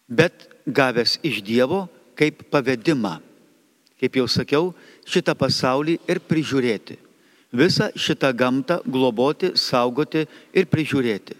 bet 0.10 0.50
gavęs 0.66 1.20
iš 1.24 1.44
Dievo 1.46 1.86
kaip 2.20 2.44
pavedimą. 2.51 3.20
Kaip 4.00 4.16
jau 4.16 4.28
sakiau, 4.32 4.74
šitą 5.08 5.36
pasaulį 5.38 6.00
ir 6.10 6.20
prižiūrėti 6.24 6.98
visą 7.51 7.89
šitą 7.96 8.32
gamtą 8.34 8.80
globoti, 8.86 9.54
saugoti 9.56 10.25
ir 10.54 10.68
prižiūrėti. 10.70 11.36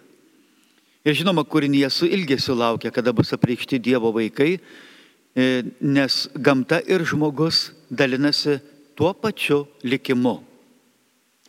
Ir 1.06 1.16
žinoma, 1.16 1.46
kūrinėje 1.48 1.90
su 1.94 2.10
ilgesiu 2.10 2.58
laukia, 2.58 2.92
kada 2.92 3.14
bus 3.16 3.32
apreikšti 3.34 3.80
Dievo 3.80 4.12
vaikai, 4.14 4.60
e, 4.60 5.64
nes 5.82 6.28
gamta 6.36 6.82
ir 6.86 7.06
žmogus 7.06 7.72
dalinasi 7.90 8.60
tuo 8.98 9.14
pačiu 9.14 9.66
likimu. 9.84 10.42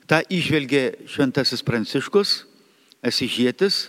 Ta 0.06 0.22
išvelgė 0.22 1.06
šventasis 1.08 1.62
Pranciškus, 1.62 2.44
Esižėtis, 3.00 3.88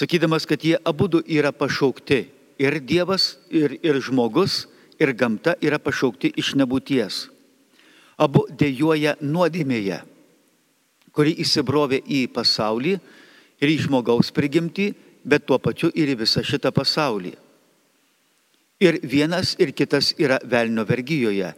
sakydamas, 0.00 0.48
kad 0.48 0.64
jie 0.64 0.78
abu 0.84 1.08
yra 1.26 1.52
pašaukti. 1.52 2.24
Ir 2.60 2.80
Dievas, 2.80 3.36
ir, 3.48 3.76
ir 3.80 4.00
žmogus, 4.00 4.66
ir 5.00 5.12
gamta 5.12 5.54
yra 5.60 5.78
pašaukti 5.78 6.32
iš 6.36 6.54
nebūties 6.56 7.28
abu 8.20 8.44
dėjoja 8.52 9.16
nuodėmėje, 9.24 10.00
kuri 11.16 11.32
įsibrovė 11.42 12.02
į 12.04 12.26
pasaulį 12.34 12.98
ir 13.60 13.72
į 13.72 13.78
žmogaus 13.86 14.30
prigimtį, 14.36 14.90
bet 15.24 15.46
tuo 15.48 15.58
pačiu 15.60 15.90
ir 15.96 16.12
į 16.12 16.20
visą 16.22 16.44
šitą 16.44 16.72
pasaulį. 16.74 17.32
Ir 18.80 19.00
vienas 19.04 19.54
ir 19.60 19.74
kitas 19.76 20.14
yra 20.20 20.38
velnio 20.44 20.86
vergyjoje. 20.88 21.50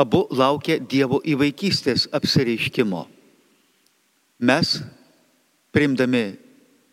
Abu 0.00 0.22
laukia 0.32 0.78
Dievo 0.80 1.18
įvaikystės 1.28 2.06
apsireiškimo. 2.16 3.02
Mes, 4.48 4.78
priimdami 5.72 6.22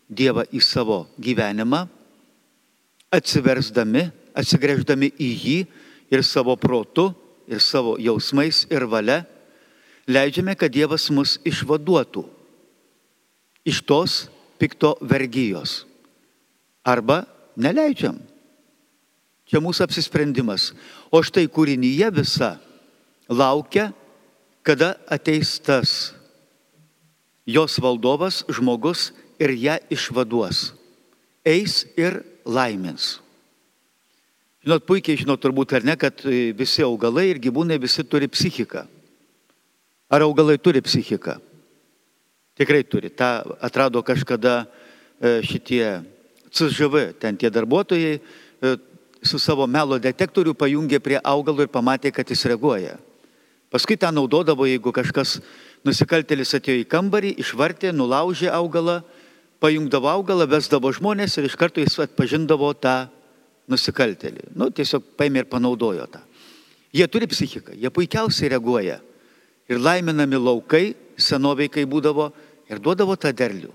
Dievą 0.10 0.44
į 0.50 0.62
savo 0.66 1.04
gyvenimą, 1.22 1.86
atsiversdami, 3.14 4.10
atsigrėždami 4.38 5.12
į 5.18 5.30
jį 5.44 5.58
ir 6.10 6.26
savo 6.26 6.56
protu, 6.58 7.12
ir 7.50 7.62
savo 7.62 7.96
jausmais 8.02 8.66
ir 8.70 8.86
valia, 8.90 9.24
leidžiame, 10.10 10.56
kad 10.58 10.74
Dievas 10.74 11.10
mus 11.14 11.38
išvaduotų 11.46 12.26
iš 13.70 13.82
tos 13.86 14.26
pikto 14.62 14.96
vergyjos. 15.02 15.86
Arba 16.86 17.24
neleidžiam. 17.60 18.18
Čia 19.50 19.62
mūsų 19.62 19.88
apsisprendimas. 19.88 20.72
O 21.10 21.22
štai 21.26 21.48
kūrinyje 21.50 22.10
visa 22.14 22.52
laukia, 23.30 23.90
kada 24.62 24.94
ateis 25.10 25.58
tas 25.58 26.14
jos 27.50 27.80
valdovas, 27.82 28.44
žmogus 28.46 29.10
ir 29.40 29.56
ją 29.56 29.80
išvaduos. 29.92 30.70
Eis 31.48 31.86
ir 31.98 32.22
laimins. 32.46 33.18
Žinot, 34.66 34.84
puikiai 34.84 35.18
žinot 35.18 35.40
turbūt 35.40 35.78
ar 35.78 35.86
ne, 35.88 35.96
kad 35.96 36.20
visi 36.60 36.84
augalai 36.84 37.30
ir 37.32 37.40
gyvūnai 37.40 37.80
visi 37.80 38.04
turi 38.04 38.28
psichiką. 38.28 38.84
Ar 40.12 40.26
augalai 40.26 40.58
turi 40.60 40.82
psichiką? 40.84 41.38
Tikrai 42.60 42.84
turi. 42.84 43.10
Ta 43.10 43.40
atrado 43.64 44.04
kažkada 44.04 44.66
e, 45.22 45.40
šitie 45.48 46.02
CŽV, 46.52 47.14
ten 47.22 47.38
tie 47.40 47.48
darbuotojai 47.48 48.18
e, 48.20 48.76
su 49.24 49.40
savo 49.40 49.68
melo 49.68 50.00
detektoriu 50.00 50.52
pajungė 50.58 51.00
prie 51.00 51.20
augalo 51.24 51.64
ir 51.64 51.72
pamatė, 51.72 52.12
kad 52.12 52.28
jis 52.28 52.44
reaguoja. 52.52 52.98
Paskui 53.72 53.96
tą 54.02 54.10
naudodavo, 54.12 54.66
jeigu 54.68 54.92
kažkas 54.92 55.38
nusikaltelis 55.86 56.52
atėjo 56.58 56.82
į 56.82 56.88
kambarį, 56.90 57.36
išvartė, 57.40 57.94
nulaužė 57.96 58.50
augalą, 58.52 59.00
pajungdavo 59.60 60.10
augalą, 60.10 60.48
vesdavo 60.50 60.92
žmonės 60.96 61.38
ir 61.38 61.50
iš 61.50 61.58
karto 61.60 61.84
jis 61.84 62.00
atpažindavo 62.04 62.72
tą 62.80 63.10
nusikaltelį. 63.70 64.50
Nu, 64.58 64.70
tiesiog 64.74 65.14
paėmė 65.20 65.44
ir 65.44 65.50
panaudojo 65.52 66.08
tą. 66.10 66.24
Jie 66.96 67.06
turi 67.12 67.28
psichiką, 67.30 67.76
jie 67.78 67.92
puikiausiai 67.94 68.50
reaguoja. 68.56 68.98
Ir 69.70 69.78
laiminami 69.78 70.40
laukai, 70.42 70.96
senoviai 71.20 71.70
kai 71.70 71.86
būdavo, 71.86 72.32
ir 72.70 72.82
duodavo 72.82 73.14
tą 73.20 73.30
derlių. 73.36 73.70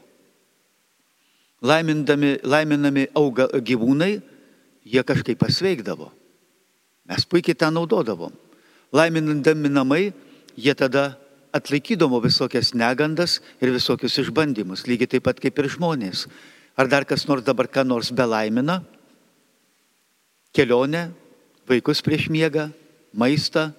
Laimindami, 1.64 2.38
laiminami 2.42 3.06
auga, 3.16 3.46
gyvūnai, 3.54 4.18
jie 4.84 5.02
kažkaip 5.06 5.38
pasveikdavo. 5.40 6.10
Mes 7.08 7.24
puikiai 7.28 7.56
tą 7.56 7.70
naudodavom. 7.72 8.32
Laiminandami 8.94 9.70
namai, 9.70 10.02
jie 10.56 10.74
tada 10.74 11.14
atlaikydavo 11.54 12.18
visokias 12.24 12.72
negandas 12.74 13.38
ir 13.62 13.70
visokius 13.74 14.18
išbandymus, 14.24 14.88
lygiai 14.90 15.14
taip 15.14 15.26
pat 15.28 15.38
kaip 15.42 15.58
ir 15.62 15.70
žmonės. 15.76 16.26
Ar 16.74 16.90
dar 16.90 17.06
kas 17.06 17.28
nors 17.30 17.46
dabar 17.46 17.68
ką 17.70 17.86
nors 17.86 18.10
belaimina? 18.10 18.80
Kelionę, 20.54 21.12
vaikus 21.70 22.02
prieš 22.02 22.26
miegą, 22.30 22.68
maistą 23.14 23.70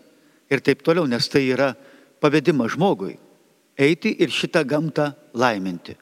ir 0.52 0.64
taip 0.64 0.84
toliau, 0.84 1.08
nes 1.08 1.28
tai 1.28 1.44
yra 1.52 1.74
pavedimas 2.24 2.76
žmogui. 2.76 3.18
Eiti 3.76 4.14
ir 4.24 4.32
šitą 4.32 4.64
gamtą 4.64 5.12
laiminti, 5.36 5.98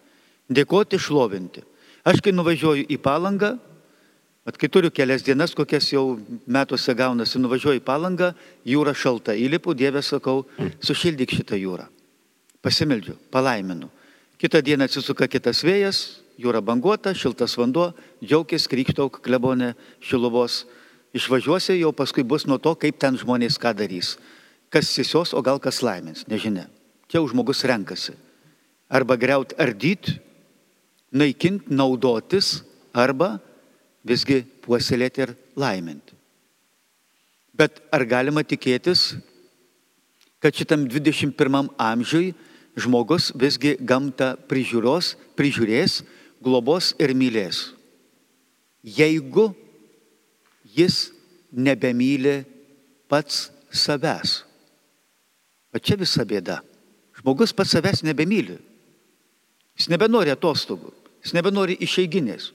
dėkoti, 0.53 0.99
šlovinti. 1.01 1.63
Aš 2.05 2.21
kai 2.21 2.33
nuvažiuoju 2.35 2.85
į 2.85 2.97
palangą, 3.01 3.55
Vat 4.43 4.57
kai 4.59 4.67
turiu 4.67 4.91
kelias 4.91 5.23
dienas, 5.23 5.53
kokias 5.55 5.85
jau 5.93 6.17
metuose 6.51 6.91
gaunasi, 6.99 7.39
nuvažiuoju 7.39 7.79
į 7.79 7.83
palangą, 7.85 8.33
jūra 8.67 8.91
šalta, 8.91 9.31
įlipu, 9.39 9.71
Dieve 9.71 10.01
sakau, 10.03 10.43
sušildyk 10.83 11.31
šitą 11.31 11.55
jūrą. 11.55 11.85
Pasimeldžiu, 12.63 13.15
palaiminu. 13.31 13.87
Kitą 14.39 14.59
dieną 14.59 14.89
atsisuka 14.89 15.29
kitas 15.31 15.61
vėjas, 15.63 16.01
jūra 16.35 16.59
banguota, 16.59 17.13
šiltas 17.15 17.55
vanduo, 17.55 17.93
džiaugės, 18.19 18.67
krikštauk, 18.67 19.21
klebonė, 19.23 19.71
šiluvos. 20.03 20.65
Išvažiuosi, 21.15 21.77
jau 21.79 21.93
paskui 21.95 22.25
bus 22.27 22.43
nuo 22.49 22.57
to, 22.59 22.73
kaip 22.75 22.99
ten 22.99 23.15
žmonės 23.19 23.55
ką 23.61 23.71
darys. 23.79 24.17
Kas 24.73 24.91
sisios, 24.91 25.31
o 25.31 25.39
gal 25.45 25.61
kas 25.63 25.79
laimins, 25.85 26.25
nežinia. 26.27 26.65
Čia 27.07 27.21
jau 27.21 27.29
žmogus 27.31 27.63
renkasi. 27.69 28.17
Arba 28.91 29.15
greut 29.15 29.55
ardyti, 29.55 30.17
naikinti, 31.15 31.71
naudotis, 31.71 32.63
arba 32.91 33.37
visgi 34.03 34.43
puoselėti 34.63 35.23
ir 35.25 35.33
laiminti. 35.59 36.15
Bet 37.53 37.79
ar 37.93 38.05
galima 38.09 38.43
tikėtis, 38.43 39.13
kad 40.41 40.55
šitam 40.57 40.87
21 40.89 41.69
amžiui 41.79 42.33
žmogus 42.75 43.29
visgi 43.37 43.75
gamtą 43.79 44.33
prižiūros, 44.49 45.13
prižiūrės, 45.37 46.01
globos 46.43 46.91
ir 46.99 47.13
mylės? 47.15 47.69
Jeigu 48.83 49.51
jis 50.73 51.13
nebemyli 51.53 52.41
pats 53.07 53.51
savęs. 53.69 54.41
O 55.73 55.79
čia 55.81 55.97
visa 55.97 56.25
bėda. 56.25 56.59
Žmogus 57.21 57.53
pats 57.53 57.73
savęs 57.77 58.03
nebemyli. 58.05 58.57
Jis 59.77 59.89
nebenori 59.89 60.33
atostogų, 60.33 60.91
jis 61.23 61.33
nebenori 61.37 61.77
išeiginės. 61.81 62.51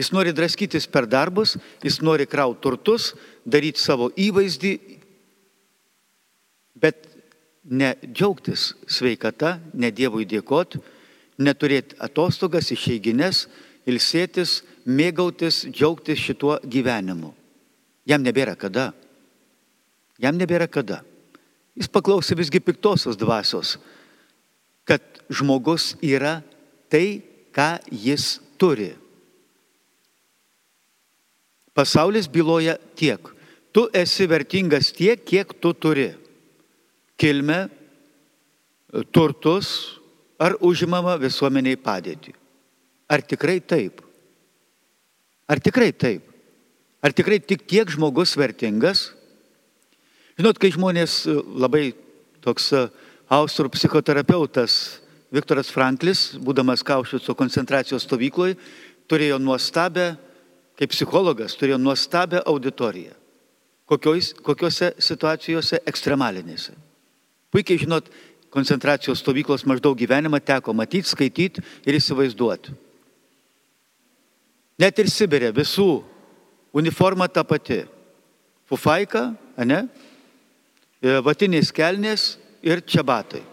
Jis 0.00 0.12
nori 0.14 0.32
draskytis 0.32 0.88
per 0.88 1.06
darbus, 1.06 1.56
jis 1.84 2.00
nori 2.00 2.26
krauti 2.26 2.62
turtus, 2.64 3.12
daryti 3.44 3.82
savo 3.82 4.08
įvaizdį, 4.16 4.72
bet 6.80 7.06
ne 7.64 7.92
džiaugtis 8.06 8.72
sveikata, 8.88 9.58
ne 9.74 9.92
Dievui 9.92 10.24
dėkot, 10.28 10.78
neturėti 11.42 11.98
atostogas, 12.02 12.72
išeiginės, 12.72 13.46
ilsėtis, 13.88 14.62
mėgautis, 14.86 15.62
džiaugtis 15.68 16.20
šituo 16.20 16.58
gyvenimu. 16.64 17.32
Jam 18.08 18.24
nebėra 18.24 18.56
kada. 18.58 18.90
Jam 20.22 20.38
nebėra 20.38 20.68
kada. 20.70 21.02
Jis 21.78 21.88
paklausė 21.88 22.36
visgi 22.36 22.60
piktosios 22.60 23.16
dvasios, 23.16 23.76
kad 24.84 25.02
žmogus 25.32 25.94
yra 26.04 26.40
tai, 26.92 27.22
ką 27.52 27.76
jis 27.92 28.40
turi. 28.60 28.92
Pasaulis 31.74 32.28
byloja 32.28 32.76
tiek. 32.96 33.20
Tu 33.72 33.86
esi 33.96 34.26
vertingas 34.28 34.92
tiek, 34.92 35.20
kiek 35.24 35.54
tu 35.60 35.72
turi. 35.72 36.10
Kilme, 37.16 37.70
turtus 39.12 39.98
ar 40.36 40.56
užimama 40.60 41.16
visuomeniai 41.20 41.78
padėti. 41.80 42.34
Ar 43.08 43.24
tikrai 43.24 43.60
taip? 43.60 44.02
Ar 45.48 45.60
tikrai 45.60 45.92
taip? 45.92 46.28
Ar 47.02 47.12
tikrai 47.12 47.40
tik 47.40 47.64
tiek 47.68 47.88
žmogus 47.88 48.36
vertingas? 48.38 49.10
Žinot, 50.38 50.60
kai 50.60 50.72
žmonės 50.72 51.22
labai 51.28 51.92
toks 52.44 52.70
austrų 53.32 53.72
psichoterapeutas 53.72 54.98
Viktoras 55.32 55.70
Franklis, 55.72 56.34
būdamas 56.36 56.84
Kaušiuco 56.84 57.34
koncentracijos 57.36 58.04
stovykloje, 58.04 58.58
turėjo 59.08 59.38
nuostabę 59.40 60.12
kaip 60.82 60.90
psichologas 60.90 61.54
turėjo 61.54 61.78
nuostabią 61.78 62.40
auditoriją. 62.50 63.14
Kokios, 63.86 64.32
kokiose 64.42 64.92
situacijose 64.98 65.78
ekstremalinėse. 65.86 66.72
Puikiai 67.54 67.78
žinot, 67.78 68.08
koncentracijos 68.50 69.20
stovyklos 69.22 69.62
maždaug 69.68 69.94
gyvenimą 69.98 70.40
teko 70.42 70.74
matyti, 70.74 71.06
skaityti 71.06 71.62
ir 71.86 71.98
įsivaizduoti. 71.98 72.74
Net 74.82 74.98
ir 74.98 75.10
Sibirė 75.12 75.52
visų 75.54 76.02
uniforma 76.74 77.28
ta 77.30 77.44
pati. 77.46 77.84
Fufaika, 78.66 79.28
ne? 79.62 79.84
E, 80.98 81.20
vatinės 81.22 81.70
kelnės 81.76 82.24
ir 82.64 82.82
čiabatai. 82.82 83.44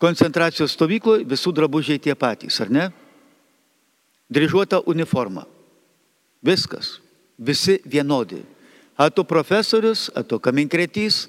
Koncentracijos 0.00 0.72
stovykloje 0.72 1.26
visų 1.28 1.52
drabužiai 1.58 2.00
tie 2.00 2.14
patys, 2.16 2.62
ar 2.64 2.72
ne? 2.72 2.86
Dryžuota 4.32 4.80
uniforma. 4.86 5.44
Viskas. 6.44 7.00
Visi 7.38 7.80
vienodi. 7.84 8.42
Ar 8.96 9.10
tu 9.12 9.24
profesorius, 9.24 10.08
ar 10.16 10.24
tu 10.24 10.38
kaminkretys, 10.40 11.26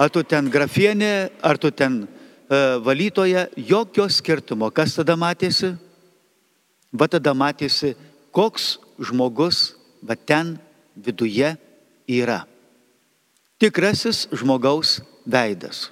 ar 0.00 0.08
tu 0.08 0.22
ten 0.24 0.48
grafienė, 0.48 1.30
ar 1.44 1.58
tu 1.60 1.68
ten 1.70 2.04
uh, 2.04 2.80
valytoja, 2.80 3.48
jokio 3.56 4.08
skirtumo. 4.08 4.70
Kas 4.72 4.96
tada 4.96 5.18
matėsi? 5.20 5.74
Va 6.90 7.06
tada 7.06 7.34
matėsi, 7.36 7.92
koks 8.32 8.78
žmogus 8.98 9.74
va 10.02 10.16
ten 10.16 10.56
viduje 10.96 11.52
yra. 12.08 12.42
Tikrasis 13.60 14.24
žmogaus 14.32 15.00
veidas. 15.28 15.90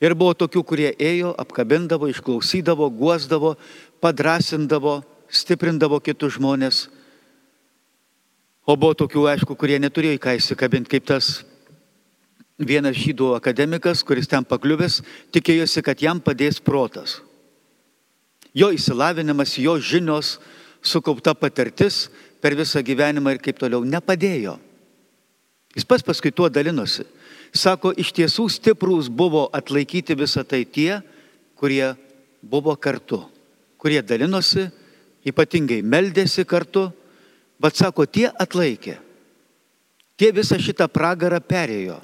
Ir 0.00 0.14
buvo 0.16 0.32
tokių, 0.38 0.62
kurie 0.64 0.90
ėjo, 0.96 1.34
apkabindavo, 1.36 2.08
išklausydavo, 2.08 2.86
guosdavo, 2.94 3.56
padrasindavo, 4.00 5.00
stiprindavo 5.28 5.98
kitus 6.00 6.38
žmonės 6.38 6.86
O 8.68 8.76
buvo 8.76 8.94
tokių, 8.94 9.24
aišku, 9.32 9.56
kurie 9.56 9.78
neturėjo 9.80 10.18
į 10.18 10.22
ką 10.22 10.36
įsikabinti, 10.38 10.90
kaip 10.92 11.06
tas 11.08 11.40
vienas 12.60 12.98
žydų 13.00 13.32
akademikas, 13.38 14.04
kuris 14.04 14.28
ten 14.28 14.44
pakliuvęs, 14.44 15.00
tikėjosi, 15.32 15.82
kad 15.84 16.02
jam 16.04 16.20
padės 16.20 16.60
protas. 16.60 17.20
Jo 18.52 18.70
įsilavinimas, 18.74 19.56
jo 19.62 19.76
žinios, 19.80 20.38
sukaupta 20.82 21.34
patirtis 21.34 22.08
per 22.42 22.56
visą 22.58 22.82
gyvenimą 22.84 23.36
ir 23.36 23.40
kaip 23.42 23.58
toliau 23.60 23.84
nepadėjo. 23.86 24.58
Jis 25.76 25.86
pas 25.86 26.02
paskui 26.02 26.32
tuo 26.34 26.48
dalinosi. 26.50 27.06
Sako, 27.54 27.92
iš 27.94 28.12
tiesų 28.14 28.46
stiprūs 28.50 29.08
buvo 29.10 29.48
atlaikyti 29.54 30.16
visą 30.18 30.42
tai 30.46 30.64
tie, 30.66 31.00
kurie 31.58 31.94
buvo 32.42 32.74
kartu, 32.76 33.22
kurie 33.78 34.00
dalinosi, 34.02 34.68
ypatingai 35.26 35.80
meldėsi 35.82 36.46
kartu, 36.48 36.88
bet 37.60 37.76
sako, 37.76 38.06
tie 38.08 38.30
atlaikė. 38.32 38.96
Tie 40.20 40.32
visą 40.36 40.58
šitą 40.60 40.88
pragarą 40.92 41.40
perėjo 41.40 42.00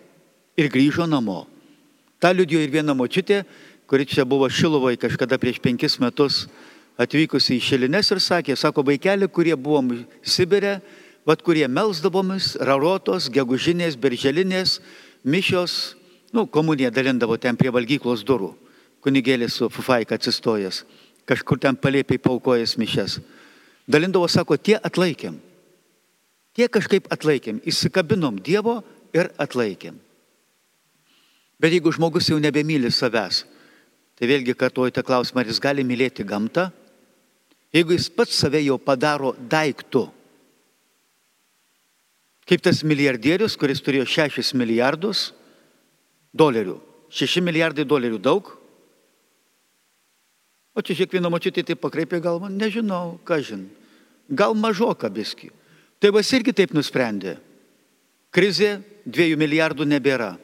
ir 0.56 0.70
grįžo 0.72 1.04
namo. 1.08 1.44
Ta 2.20 2.32
liudijo 2.32 2.62
ir 2.64 2.72
viena 2.72 2.94
močiutė, 2.96 3.42
kuri 3.88 4.06
čia 4.08 4.24
buvo 4.24 4.48
Šilovoje 4.48 4.96
kažkada 5.00 5.36
prieš 5.40 5.60
penkis 5.60 5.98
metus 6.00 6.46
atvykusi 6.96 7.58
į 7.58 7.64
Šilines 7.64 8.10
ir 8.12 8.20
sakė, 8.24 8.56
sako, 8.56 8.84
vaikeli, 8.86 9.28
kurie 9.28 9.54
buvom 9.56 9.92
Sibirė, 10.24 10.78
vad 11.28 11.42
kurie 11.44 11.66
melsdavomis, 11.68 12.54
rarotos, 12.62 13.28
gegužinės, 13.32 13.98
berželinės, 14.00 14.78
mišios, 15.26 15.96
nu, 16.32 16.46
komuniją 16.46 16.92
dalindavo 16.94 17.36
ten 17.40 17.58
prie 17.58 17.72
valgyklos 17.74 18.24
durų, 18.26 18.54
kunigėlis 19.04 19.58
su 19.58 19.68
fufaika 19.72 20.16
atsistojęs, 20.16 20.84
kažkur 21.28 21.60
ten 21.60 21.76
palėpiai 21.76 22.22
paukojęs 22.22 22.76
mišes. 22.80 23.18
Dalindavo, 23.86 24.26
sako, 24.28 24.58
tie 24.58 24.76
atlaikėm. 24.82 25.38
Tie 26.56 26.66
kažkaip 26.72 27.06
atlaikėm, 27.12 27.60
įsikabinom 27.68 28.40
Dievo 28.42 28.80
ir 29.14 29.30
atlaikėm. 29.38 29.98
Bet 31.60 31.72
jeigu 31.72 31.92
žmogus 31.94 32.28
jau 32.28 32.38
nebemyli 32.40 32.90
savęs, 32.92 33.44
tai 34.16 34.28
vėlgi 34.28 34.56
kartuojate 34.56 35.04
klausimą, 35.06 35.42
ar 35.42 35.50
jis 35.52 35.60
gali 35.62 35.84
mylėti 35.86 36.24
gamtą, 36.26 36.70
jeigu 37.76 37.96
jis 37.96 38.08
pats 38.12 38.36
save 38.40 38.62
jau 38.64 38.76
padaro 38.80 39.34
daiktų. 39.36 40.06
Kaip 42.46 42.62
tas 42.62 42.82
milijardierius, 42.86 43.56
kuris 43.58 43.82
turėjo 43.82 44.06
6 44.06 44.54
milijardus 44.58 45.32
dolerių. 46.36 46.76
6 47.10 47.42
milijardai 47.42 47.86
dolerių 47.88 48.20
daug. 48.22 48.52
O 50.76 50.84
čia 50.84 50.92
kiekviena 50.98 51.30
močiutė 51.32 51.64
taip 51.64 51.80
pakreipė 51.80 52.20
galvą, 52.20 52.50
nežinau, 52.52 53.16
ką 53.24 53.40
žin. 53.40 53.62
Gal 54.28 54.52
mažoka 54.52 55.08
biski. 55.08 55.48
Tėvas 56.02 56.28
irgi 56.36 56.52
taip 56.52 56.74
nusprendė. 56.76 57.38
Krizė, 58.34 58.82
2 59.08 59.38
milijardų 59.40 59.86
nebėra. 59.88 60.34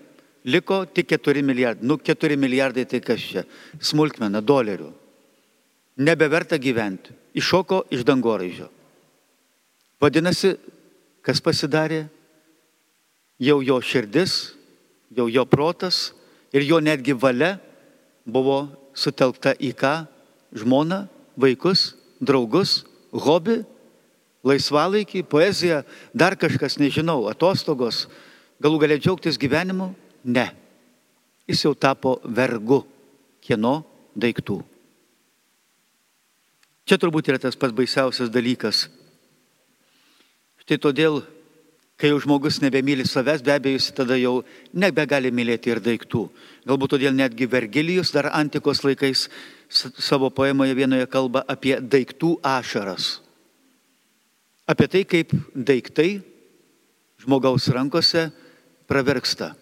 Liko 0.49 0.87
tik 0.88 1.12
4 1.12 1.42
milijardai. 1.45 1.85
Nu, 1.85 1.99
4 2.01 2.38
milijardai 2.40 2.87
tai 2.88 3.03
kas 3.05 3.21
čia? 3.21 3.42
Smulkmena, 3.77 4.40
dolerių. 4.40 4.88
Nebeverta 6.01 6.57
gyventi. 6.57 7.12
Iššoko 7.37 7.85
iš 7.92 8.07
dangoraižio. 8.09 8.71
Vadinasi, 10.01 10.55
kas 11.21 11.45
pasidarė? 11.45 12.07
Jau 13.42 13.61
jo 13.61 13.77
širdis, 13.85 14.55
jau 15.12 15.29
jo 15.29 15.45
protas 15.45 16.12
ir 16.55 16.64
jo 16.64 16.81
netgi 16.81 17.12
valia 17.12 17.59
buvo 18.25 18.64
sutelkta 18.95 19.53
į 19.61 19.75
ką? 19.77 19.95
Žmoną, 20.52 21.06
vaikus, 21.40 21.92
draugus, 22.20 22.82
hobi, 23.12 23.62
laisvalaikį, 24.44 25.24
poeziją, 25.30 25.82
dar 26.12 26.36
kažkas, 26.36 26.76
nežinau, 26.82 27.24
atostogos, 27.30 28.06
galų 28.62 28.82
galia 28.82 29.00
džiaugtis 29.00 29.40
gyvenimu, 29.40 29.92
Ne. 30.24 30.54
Jis 31.48 31.64
jau 31.66 31.74
tapo 31.74 32.20
vergu 32.22 32.84
kieno 33.42 33.82
daiktų. 34.14 34.60
Čia 36.86 36.98
turbūt 36.98 37.30
yra 37.30 37.40
tas 37.42 37.58
pats 37.58 37.74
baisiausias 37.74 38.30
dalykas. 38.30 38.86
Štai 40.62 40.78
todėl, 40.78 41.20
kai 41.98 42.12
jau 42.12 42.20
žmogus 42.22 42.60
nebemyli 42.62 43.06
savęs, 43.06 43.42
be 43.42 43.54
abejo, 43.54 43.78
jis 43.78 43.90
tada 43.98 44.18
jau 44.18 44.42
nebegali 44.74 45.32
mylėti 45.34 45.74
ir 45.74 45.82
daiktų. 45.82 46.28
Galbūt 46.66 46.94
todėl 46.94 47.14
netgi 47.18 47.50
Vergilijus 47.50 48.14
dar 48.14 48.30
antikos 48.30 48.84
laikais 48.86 49.26
savo 49.72 50.30
poemoje 50.30 50.76
vienoje 50.76 51.08
kalba 51.11 51.44
apie 51.48 51.78
daiktų 51.80 52.37
ašaras. 52.44 53.16
Apie 54.68 54.87
tai, 54.87 55.02
kaip 55.08 55.32
daiktai 55.54 56.20
žmogaus 57.22 57.66
rankose 57.72 58.28
praverksta 58.87 59.52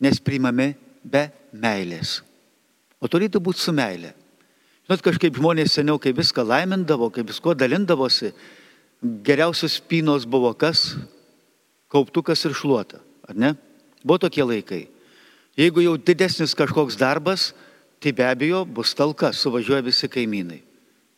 nes 0.00 0.20
priimami 0.20 0.74
be 1.04 1.26
meilės. 1.56 2.20
O 3.00 3.08
turėtų 3.08 3.40
būti 3.44 3.62
su 3.62 3.74
meilė. 3.76 4.12
Žinot, 4.86 5.02
kažkaip 5.02 5.38
žmonės 5.38 5.74
seniau, 5.76 5.98
kai 5.98 6.14
viską 6.14 6.44
laimindavo, 6.46 7.08
kai 7.10 7.24
visko 7.26 7.56
dalindavosi, 7.58 8.32
geriausios 9.26 9.80
spynos 9.80 10.26
buvo 10.28 10.52
kas? 10.54 10.94
Kauptukas 11.90 12.44
ir 12.46 12.54
šluota, 12.56 13.00
ar 13.26 13.38
ne? 13.38 13.54
Buvo 14.04 14.20
tokie 14.22 14.44
laikai. 14.46 14.84
Jeigu 15.58 15.82
jau 15.82 15.96
didesnis 15.98 16.54
kažkoks 16.54 16.98
darbas, 17.00 17.50
tai 18.06 18.12
be 18.14 18.22
abejo 18.22 18.62
bus 18.64 18.94
talka, 18.94 19.32
suvažiuoja 19.34 19.82
visi 19.82 20.06
kaimynai. 20.06 20.60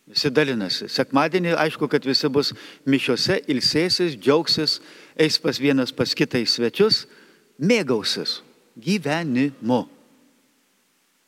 Visi 0.09 0.31
dalinasi. 0.33 0.87
Sekmadienį 0.88 1.53
aišku, 1.61 1.85
kad 1.92 2.07
visi 2.09 2.31
bus 2.33 2.55
mišiuose, 2.88 3.42
ilsėsis, 3.53 4.16
džiaugsis, 4.16 4.79
eis 5.20 5.37
pas 5.37 5.61
vienas 5.61 5.92
pas 5.92 6.14
kitą 6.16 6.40
į 6.40 6.48
svečius, 6.48 7.03
mėgausis 7.61 8.38
gyvenimu. 8.81 9.83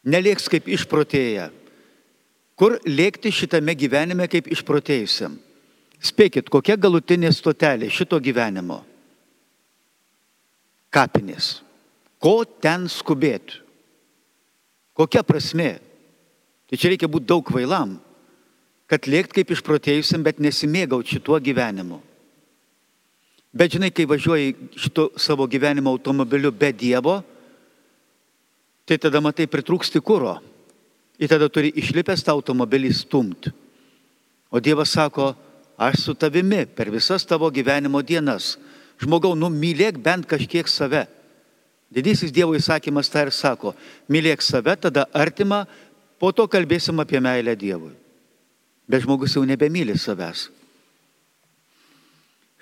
Nelieks 0.09 0.49
kaip 0.49 0.71
išprotėję. 0.73 1.51
Kur 2.57 2.79
lėkti 2.89 3.29
šitame 3.29 3.77
gyvenime 3.77 4.31
kaip 4.33 4.49
išprotėjusiam? 4.49 5.37
Spėkit, 6.01 6.49
kokia 6.49 6.81
galutinė 6.81 7.29
stotelė 7.37 7.93
šito 7.93 8.17
gyvenimo? 8.17 8.81
Kapinės. 10.89 11.59
Ko 12.17 12.39
ten 12.49 12.89
skubėti? 12.89 13.60
Kokia 15.01 15.25
prasme? 15.25 15.79
Tai 16.69 16.77
čia 16.77 16.93
reikia 16.93 17.09
būti 17.09 17.25
daug 17.33 17.49
vailam, 17.49 17.95
kad 18.85 19.07
lėkti 19.09 19.41
kaip 19.41 19.55
išprotėjusiam, 19.55 20.21
bet 20.21 20.43
nesimėgauti 20.45 21.17
šituo 21.17 21.39
gyvenimu. 21.41 22.03
Bet 23.51 23.73
žinai, 23.73 23.89
kai 23.97 24.05
važiuoji 24.07 24.53
šito 24.77 25.09
savo 25.19 25.47
gyvenimo 25.51 25.91
automobiliu 25.91 26.53
be 26.53 26.69
Dievo, 26.77 27.17
tai 28.85 28.99
tada 29.01 29.23
matai 29.25 29.49
pritrūksti 29.49 30.03
kūro. 30.05 30.37
Ir 31.17 31.33
tada 31.33 31.49
turi 31.49 31.73
išlipęs 31.81 32.23
tą 32.27 32.37
automobilį 32.37 32.93
stumti. 32.95 33.51
O 34.53 34.61
Dievas 34.61 34.93
sako, 34.93 35.33
aš 35.81 36.05
su 36.05 36.15
tavimi 36.15 36.67
per 36.69 36.93
visas 36.93 37.25
tavo 37.25 37.49
gyvenimo 37.51 38.05
dienas. 38.05 38.59
Žmogau, 39.01 39.33
numylėk 39.33 39.97
bent 39.97 40.29
kažkiek 40.29 40.69
save. 40.69 41.07
Didysis 41.91 42.31
Dievo 42.31 42.55
įsakymas 42.55 43.11
tą 43.11 43.25
ir 43.27 43.33
sako, 43.35 43.75
mylėk 44.11 44.45
save, 44.47 44.77
tada 44.79 45.09
artima, 45.11 45.65
po 46.23 46.31
to 46.31 46.47
kalbėsim 46.47 47.03
apie 47.03 47.19
meilę 47.23 47.57
Dievui. 47.59 47.93
Bet 48.91 49.03
žmogus 49.03 49.35
jau 49.35 49.43
nebemyli 49.47 49.97
savęs. 49.99 50.47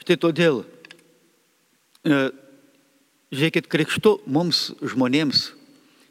Štai 0.01 0.17
todėl, 0.17 0.62
e, 2.09 2.31
žiūrėkit, 3.35 3.69
krikštu 3.69 4.17
mums 4.25 4.71
žmonėms 4.81 5.51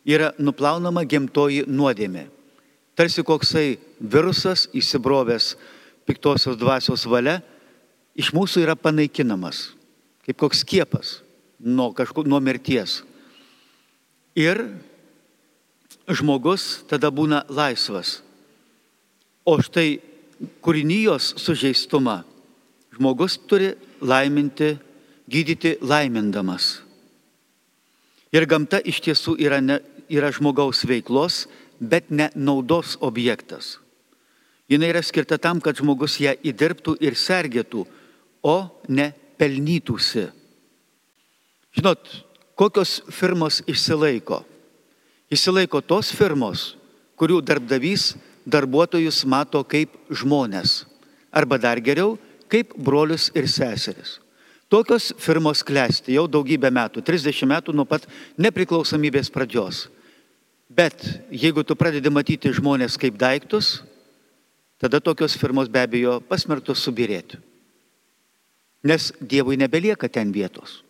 yra 0.05 0.31
nuplaunama 0.37 1.01
gimtoji 1.01 1.65
nuodėmė. 1.65 2.27
Tarsi 2.97 3.25
koksai 3.25 3.77
virusas 3.97 4.67
įsibrovęs 4.77 5.55
piktosios 6.05 6.57
dvasios 6.57 7.05
valia 7.09 7.39
iš 8.17 8.29
mūsų 8.33 8.65
yra 8.65 8.77
panaikinamas, 8.77 9.71
kaip 10.25 10.37
koks 10.37 10.61
skiepas 10.65 11.17
nuo, 11.59 11.91
kažko, 11.93 12.23
nuo 12.27 12.39
mirties. 12.43 13.01
Ir 14.37 14.61
žmogus 16.07 16.83
tada 16.89 17.09
būna 17.11 17.43
laisvas. 17.49 18.21
O 19.47 19.57
štai 19.63 19.97
kūrinijos 20.61 21.33
sužeistumą 21.41 22.21
žmogus 22.97 23.37
turi 23.47 23.73
laiminti, 24.01 24.77
gydyti 25.29 25.77
laimindamas. 25.81 26.81
Ir 28.33 28.45
gamta 28.49 28.79
iš 28.83 28.99
tiesų 29.05 29.37
yra 29.39 29.59
ne, 29.63 29.79
yra 30.09 30.31
žmogaus 30.33 30.83
veiklos, 30.87 31.45
bet 31.79 32.09
ne 32.11 32.29
naudos 32.35 32.97
objektas. 33.01 33.77
Jis 34.67 34.83
yra 34.83 35.01
skirta 35.03 35.37
tam, 35.39 35.61
kad 35.63 35.77
žmogus 35.79 36.17
ją 36.19 36.33
įdirbtų 36.43 36.97
ir 36.99 37.15
sergėtų, 37.15 37.85
o 38.43 38.57
ne 38.91 39.13
pelnytųsi. 39.39 40.27
Žinot, 41.77 42.09
kokios 42.57 43.03
firmos 43.13 43.61
išsilaiko? 43.69 44.41
Išsilaiko 45.29 45.83
tos 45.85 46.09
firmos, 46.09 46.71
kurių 47.19 47.43
darbdavys 47.45 48.15
darbuotojus 48.49 49.21
mato 49.29 49.61
kaip 49.61 49.93
žmonės. 50.09 50.87
Arba 51.29 51.59
dar 51.61 51.77
geriau, 51.83 52.15
kaip 52.49 52.73
brolius 52.73 53.27
ir 53.37 53.45
seseris. 53.51 54.17
Tokios 54.71 55.11
firmos 55.21 55.61
klesti 55.63 56.15
jau 56.17 56.25
daugybę 56.27 56.71
metų, 56.73 57.03
30 57.05 57.45
metų 57.47 57.75
nuo 57.75 57.85
pat 57.87 58.07
nepriklausomybės 58.41 59.29
pradžios. 59.31 59.85
Bet 60.67 61.05
jeigu 61.31 61.63
tu 61.63 61.77
pradedi 61.79 62.11
matyti 62.11 62.51
žmonės 62.51 62.97
kaip 62.99 63.15
daiktus, 63.19 63.83
tada 64.81 64.99
tokios 64.99 65.37
firmos 65.39 65.69
be 65.71 65.85
abejo 65.85 66.17
pasmertos 66.25 66.81
subirėti. 66.83 67.39
Nes 68.83 69.13
Dievui 69.21 69.55
nebelieka 69.61 70.09
ten 70.09 70.33
vietos. 70.33 70.81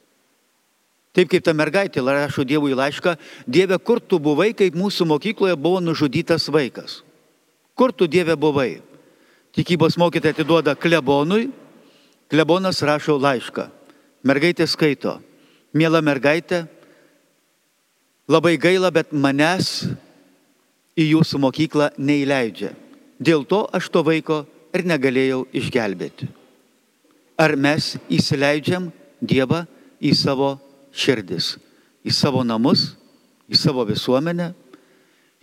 Taip 1.17 1.31
kaip 1.31 1.41
ta 1.41 1.53
mergaitė 1.57 2.03
rašo 2.05 2.43
Dievui 2.45 2.75
laišką, 2.77 3.15
Dieve, 3.49 3.79
kur 3.81 3.97
tu 3.97 4.19
buvai, 4.21 4.51
kaip 4.53 4.75
mūsų 4.77 5.07
mokykloje 5.09 5.55
buvo 5.57 5.79
nužudytas 5.81 6.45
vaikas? 6.53 7.01
Kur 7.73 7.89
tu 7.89 8.05
Dieve 8.05 8.35
buvai? 8.37 8.83
Tikybos 9.57 9.97
mokytė 9.97 10.35
atiduoda 10.35 10.75
klebonui, 10.77 11.49
klebonas 12.29 12.83
rašo 12.85 13.15
laišką. 13.17 13.65
Mergaitė 14.29 14.67
skaito, 14.69 15.15
mėla 15.73 16.03
mergaitė, 16.05 16.67
labai 18.29 18.53
gaila, 18.61 18.93
bet 18.93 19.09
manęs 19.09 19.87
į 20.93 21.15
jūsų 21.15 21.41
mokyklą 21.41 21.89
neįleidžia. 21.97 22.75
Dėl 23.17 23.41
to 23.49 23.63
aš 23.73 23.89
to 23.89 24.05
vaiko 24.05 24.43
ir 24.69 24.85
negalėjau 24.85 25.47
išgelbėti. 25.49 26.29
Ar 27.41 27.57
mes 27.57 27.95
įsileidžiam 28.05 28.91
Dievą 29.17 29.63
į 29.97 30.13
savo 30.13 30.59
širdis, 30.97 31.55
į 32.01 32.13
savo 32.15 32.43
namus, 32.45 32.91
į 33.47 33.59
savo 33.59 33.85
visuomenę? 33.87 34.51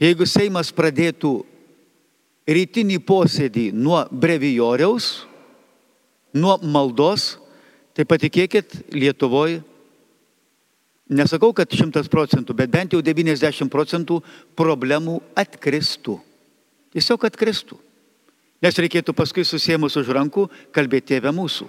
Jeigu 0.03 0.27
Seimas 0.27 0.73
pradėtų 0.75 1.37
rytinį 2.51 2.99
posėdį 3.07 3.69
nuo 3.77 4.03
brevijoriaus, 4.11 5.25
nuo 6.35 6.59
maldos, 6.67 7.37
tai 7.95 8.07
patikėkit, 8.09 8.75
Lietuvoje, 8.93 9.63
nesakau, 11.09 11.53
kad 11.55 11.71
šimtas 11.71 12.11
procentų, 12.11 12.57
bet 12.59 12.73
bent 12.73 12.97
jau 12.97 13.03
90 13.05 13.71
procentų 13.73 14.21
problemų 14.59 15.21
atkristų. 15.39 16.19
Tiesiog 16.95 17.27
atkristų. 17.31 17.79
Nes 18.63 18.79
reikėtų 18.81 19.13
paskui 19.17 19.45
susiemus 19.45 19.97
už 20.01 20.11
rankų 20.17 20.47
kalbėti 20.75 21.15
tėvę 21.15 21.35
mūsų. 21.37 21.67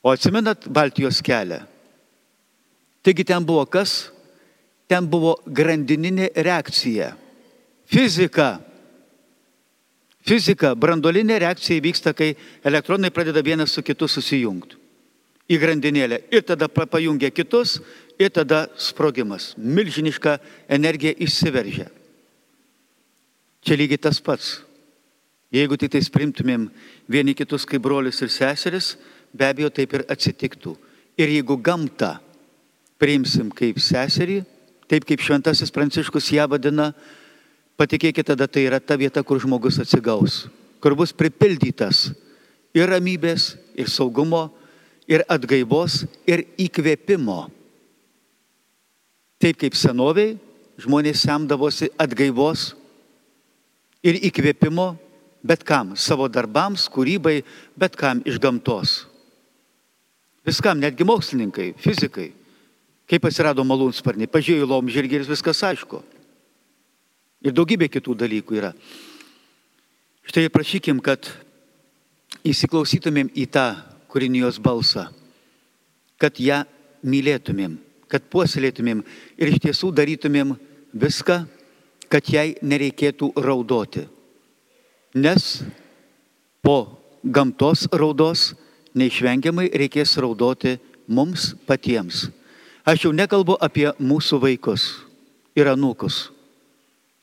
O 0.00 0.12
atsimenat 0.14 0.64
Baltijos 0.72 1.20
kelią? 1.20 1.60
Taigi 3.02 3.24
ten 3.24 3.46
buvo 3.46 3.64
kas? 3.66 4.10
Ten 4.90 5.06
buvo 5.08 5.36
grandininė 5.46 6.32
reakcija. 6.34 7.14
Fizika 7.90 8.58
Fizika, 10.20 10.74
brandolinė 10.76 11.38
reakcija 11.40 11.80
vyksta, 11.82 12.12
kai 12.12 12.34
elektronai 12.66 13.10
pradeda 13.10 13.40
vienas 13.42 13.72
su 13.72 13.82
kitu 13.82 14.08
susijungti 14.08 14.76
į 15.50 15.58
grandinėlę 15.58 16.20
ir 16.30 16.44
tada 16.46 16.68
pajungia 16.70 17.32
kitus 17.34 17.80
ir 18.20 18.30
tada 18.30 18.68
sprogimas. 18.78 19.54
Milžiniška 19.58 20.36
energija 20.70 21.16
išsiveržia. 21.18 21.88
Čia 23.66 23.76
lygiai 23.76 23.98
tas 23.98 24.20
pats. 24.22 24.60
Jeigu 25.50 25.74
tik 25.74 25.90
tai 25.90 26.04
sprimtumėm 26.06 26.68
vieni 27.10 27.34
kitus 27.34 27.66
kaip 27.66 27.82
brolius 27.82 28.22
ir 28.22 28.30
seseris, 28.30 28.94
be 29.34 29.48
abejo 29.48 29.72
taip 29.74 29.96
ir 29.98 30.06
atsitiktų. 30.06 30.76
Ir 31.18 31.32
jeigu 31.34 31.56
gamtą 31.58 32.20
priimsim 33.00 33.48
kaip 33.56 33.80
seserį, 33.82 34.42
taip 34.90 35.06
kaip 35.08 35.22
šventasis 35.24 35.72
pranciškus 35.74 36.30
ją 36.36 36.46
vadina, 36.50 36.90
Patikėkite, 37.80 38.34
tada 38.34 38.44
tai 38.44 38.66
yra 38.66 38.76
ta 38.76 38.92
vieta, 39.00 39.22
kur 39.24 39.38
žmogus 39.40 39.78
atsigaus, 39.80 40.42
kur 40.84 40.92
bus 40.92 41.14
pripildytas 41.16 42.10
ir 42.76 42.90
ramybės, 42.92 43.54
ir 43.72 43.88
saugumo, 43.88 44.50
ir 45.08 45.24
atgaivos, 45.24 46.02
ir 46.28 46.42
įkvėpimo. 46.60 47.46
Taip 49.40 49.56
kaip 49.62 49.78
senoviai 49.80 50.34
žmonės 50.76 51.22
semdavosi 51.24 51.88
atgaivos 51.96 52.74
ir 54.04 54.20
įkvėpimo 54.28 54.90
bet 55.42 55.64
kam, 55.64 55.94
savo 55.96 56.28
darbams, 56.28 56.84
kūrybai, 56.92 57.40
bet 57.80 57.96
kam 57.96 58.20
iš 58.28 58.36
gamtos. 58.42 59.04
Viskam, 60.46 60.80
netgi 60.80 61.04
mokslininkai, 61.08 61.72
fizikai. 61.80 62.30
Kaip 63.10 63.26
atsirado 63.26 63.64
malūnsparniai, 63.66 64.30
pažiūrėjau 64.30 64.68
lomžirgį 64.70 65.18
ir 65.18 65.26
viskas 65.26 65.64
aišku. 65.66 65.98
Ir 67.42 67.54
daugybė 67.56 67.88
kitų 67.90 68.14
dalykų 68.20 68.58
yra. 68.60 68.70
Štai 70.30 70.46
prašykim, 70.52 71.00
kad 71.02 71.26
įsiklausytumėm 72.46 73.32
į 73.34 73.48
tą 73.50 73.66
kūrinijos 74.12 74.60
balsą, 74.62 75.08
kad 76.20 76.38
ją 76.38 76.62
mylėtumėm, 77.02 77.78
kad 78.06 78.26
puoselėtumėm 78.30 79.02
ir 79.40 79.50
iš 79.50 79.58
tiesų 79.66 79.90
darytumėm 79.96 80.54
viską, 80.94 81.42
kad 82.10 82.30
jai 82.30 82.52
nereikėtų 82.62 83.32
raudoti. 83.42 84.06
Nes 85.18 85.64
po 86.62 87.00
gamtos 87.22 87.88
raudos 87.90 88.52
neišvengiamai 88.94 89.70
reikės 89.74 90.16
raudoti 90.22 90.76
mums 91.10 91.52
patiems. 91.66 92.28
Aš 92.90 93.06
jau 93.06 93.14
nekalbu 93.14 93.54
apie 93.62 93.86
mūsų 94.02 94.40
vaikus 94.42 94.90
ir 95.54 95.70
anūkus 95.70 96.26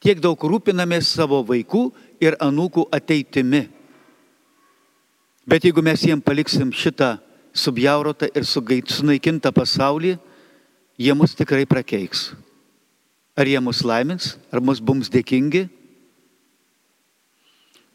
tiek 0.04 0.20
daug 0.22 0.40
rūpinamės 0.40 1.10
savo 1.18 1.42
vaikų 1.46 1.90
ir 2.24 2.38
anūkų 2.44 2.88
ateitimi. 2.94 3.68
Bet 5.48 5.66
jeigu 5.68 5.84
mes 5.84 6.04
jiem 6.04 6.22
paliksim 6.24 6.72
šitą 6.76 7.18
subjaurotą 7.58 8.30
ir 8.36 8.46
sunaikintą 8.46 9.52
pasaulį, 9.56 10.18
jie 11.00 11.14
mus 11.18 11.36
tikrai 11.38 11.66
prakeiks. 11.70 12.34
Ar 13.38 13.46
jie 13.48 13.60
mus 13.62 13.84
laimins, 13.86 14.36
ar 14.52 14.62
mus 14.62 14.82
bums 14.82 15.10
dėkingi? 15.14 15.68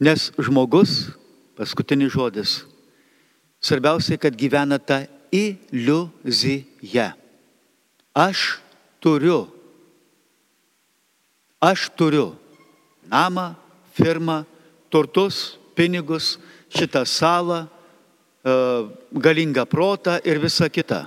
Nes 0.03 0.31
žmogus, 0.39 1.13
paskutinis 1.59 2.13
žodis, 2.15 2.63
svarbiausia, 3.63 4.19
kad 4.19 4.35
gyvena 4.39 4.79
tą 4.79 5.05
iliuziją. 5.31 7.22
Aš 8.15 8.61
turiu 9.01 9.47
Aš 11.63 11.93
turiu 11.95 12.35
namą, 13.07 13.55
firmą, 13.95 14.43
turtus, 14.91 15.55
pinigus, 15.79 16.41
šitą 16.75 17.05
salą, 17.07 17.69
e, 18.43 18.55
galingą 19.15 19.63
protą 19.71 20.19
ir 20.27 20.41
visa 20.43 20.67
kita. 20.67 21.07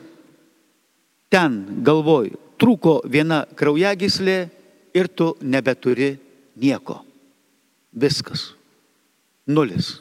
Ten, 1.27 1.83
galvoj, 1.83 2.31
trūko 2.55 3.01
viena 3.03 3.43
kraujagyslė 3.51 4.37
ir 4.95 5.11
tu 5.11 5.33
nebeturi 5.43 6.15
nieko. 6.55 7.01
Viskas. 7.91 8.53
Nulis. 9.45 9.99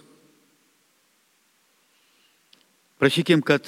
Prašykim, 3.03 3.43
kad 3.43 3.67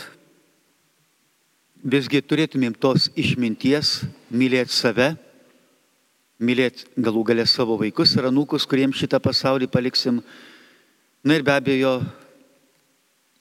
visgi 1.86 2.18
turėtumėm 2.22 2.74
tos 2.74 3.06
išminties 3.14 4.00
mylėti 4.34 4.74
save 4.74 5.14
mylėti 6.38 6.84
galų 7.00 7.22
galę 7.30 7.46
savo 7.48 7.76
vaikus 7.80 8.14
ir 8.16 8.28
anūkus, 8.28 8.66
kuriems 8.68 8.98
šitą 9.00 9.20
pasaulį 9.22 9.68
paliksim. 9.72 10.20
Na 11.24 11.36
ir 11.36 11.44
be 11.46 11.54
abejo, 11.54 11.98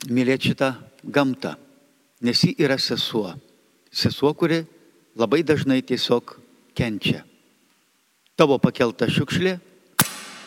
mylėti 0.07 0.53
šitą 0.53 0.73
gamtą, 1.03 1.55
nes 2.21 2.43
ji 2.43 2.55
yra 2.57 2.77
sesuo. 2.79 3.35
Sesuo, 3.91 4.33
kuri 4.33 4.63
labai 5.15 5.43
dažnai 5.43 5.81
tiesiog 5.83 6.37
kenčia. 6.75 7.23
Tavo 8.35 8.57
pakelta 8.59 9.07
šiukšlė, 9.07 9.57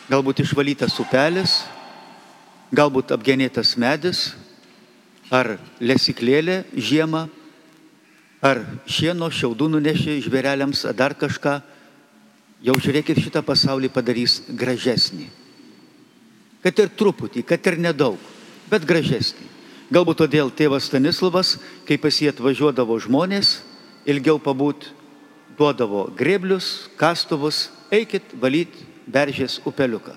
galbūt 0.09 0.43
išvalytas 0.43 0.99
upelis, 1.01 1.63
galbūt 2.73 3.13
apgenėtas 3.15 3.75
medis, 3.81 4.33
ar 5.33 5.57
lesiklėlė 5.81 6.63
žiemą, 6.73 7.27
ar 8.41 8.61
šieno 8.87 9.27
šiaudų 9.31 9.67
nunešė 9.75 10.19
žvėreliams, 10.23 10.85
ar 10.87 10.95
dar 10.95 11.15
kažką 11.17 11.59
jau 12.63 12.75
žiūrėkit 12.79 13.19
šitą 13.23 13.43
pasaulį 13.45 13.91
padarys 13.91 14.41
gražesnį. 14.49 15.29
Kad 16.63 16.79
ir 16.83 16.91
truputį, 16.91 17.43
kad 17.47 17.63
ir 17.71 17.79
nedaug, 17.79 18.19
bet 18.71 18.87
gražesnį. 18.87 19.47
Galbūt 19.89 20.19
todėl 20.21 20.51
tėvas 20.53 20.85
Stanislavas, 20.89 21.55
kai 21.87 21.97
pas 21.97 22.13
jį 22.13 22.29
atvažiuodavo 22.33 22.99
žmonės, 23.01 23.59
ilgiau 24.05 24.37
pabūt, 24.37 24.91
duodavo 25.57 26.07
greblius, 26.15 26.89
kastuvus, 26.99 27.69
eikit 27.91 28.35
valyti 28.39 28.85
beržės 29.09 29.57
upeliuką. 29.65 30.13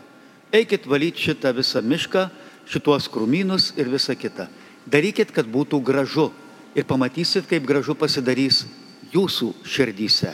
Eikit 0.52 0.84
valyti 0.86 1.30
šitą 1.30 1.54
visą 1.56 1.80
mišką, 1.80 2.26
šituos 2.68 3.08
krūmynus 3.10 3.72
ir 3.80 3.88
visą 3.88 4.14
kitą. 4.18 4.50
Darykit, 4.86 5.32
kad 5.32 5.48
būtų 5.48 5.80
gražu 5.80 6.28
ir 6.74 6.86
pamatysit, 6.88 7.46
kaip 7.48 7.66
gražu 7.68 7.94
pasidarys 7.98 8.64
jūsų 9.12 9.52
širdyse. 9.68 10.32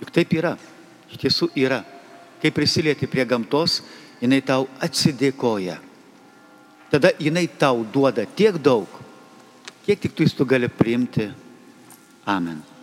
Juk 0.00 0.12
taip 0.14 0.32
yra. 0.36 0.54
Iš 1.10 1.20
tiesų 1.22 1.50
yra. 1.58 1.82
Kai 2.42 2.52
prisilieti 2.54 3.08
prie 3.10 3.24
gamtos, 3.24 3.80
jinai 4.20 4.42
tau 4.44 4.68
atsidėkoja. 4.82 5.80
tada 6.90 7.10
jinai 7.18 7.48
tau 7.58 7.82
duoda 7.82 8.22
tiek 8.22 8.54
daug, 8.62 8.86
kiek 9.82 9.98
tik 9.98 10.14
tu 10.14 10.22
jis 10.22 10.34
tu 10.34 10.44
gali 10.46 10.68
priimti. 10.68 11.26
Amen. 12.24 12.73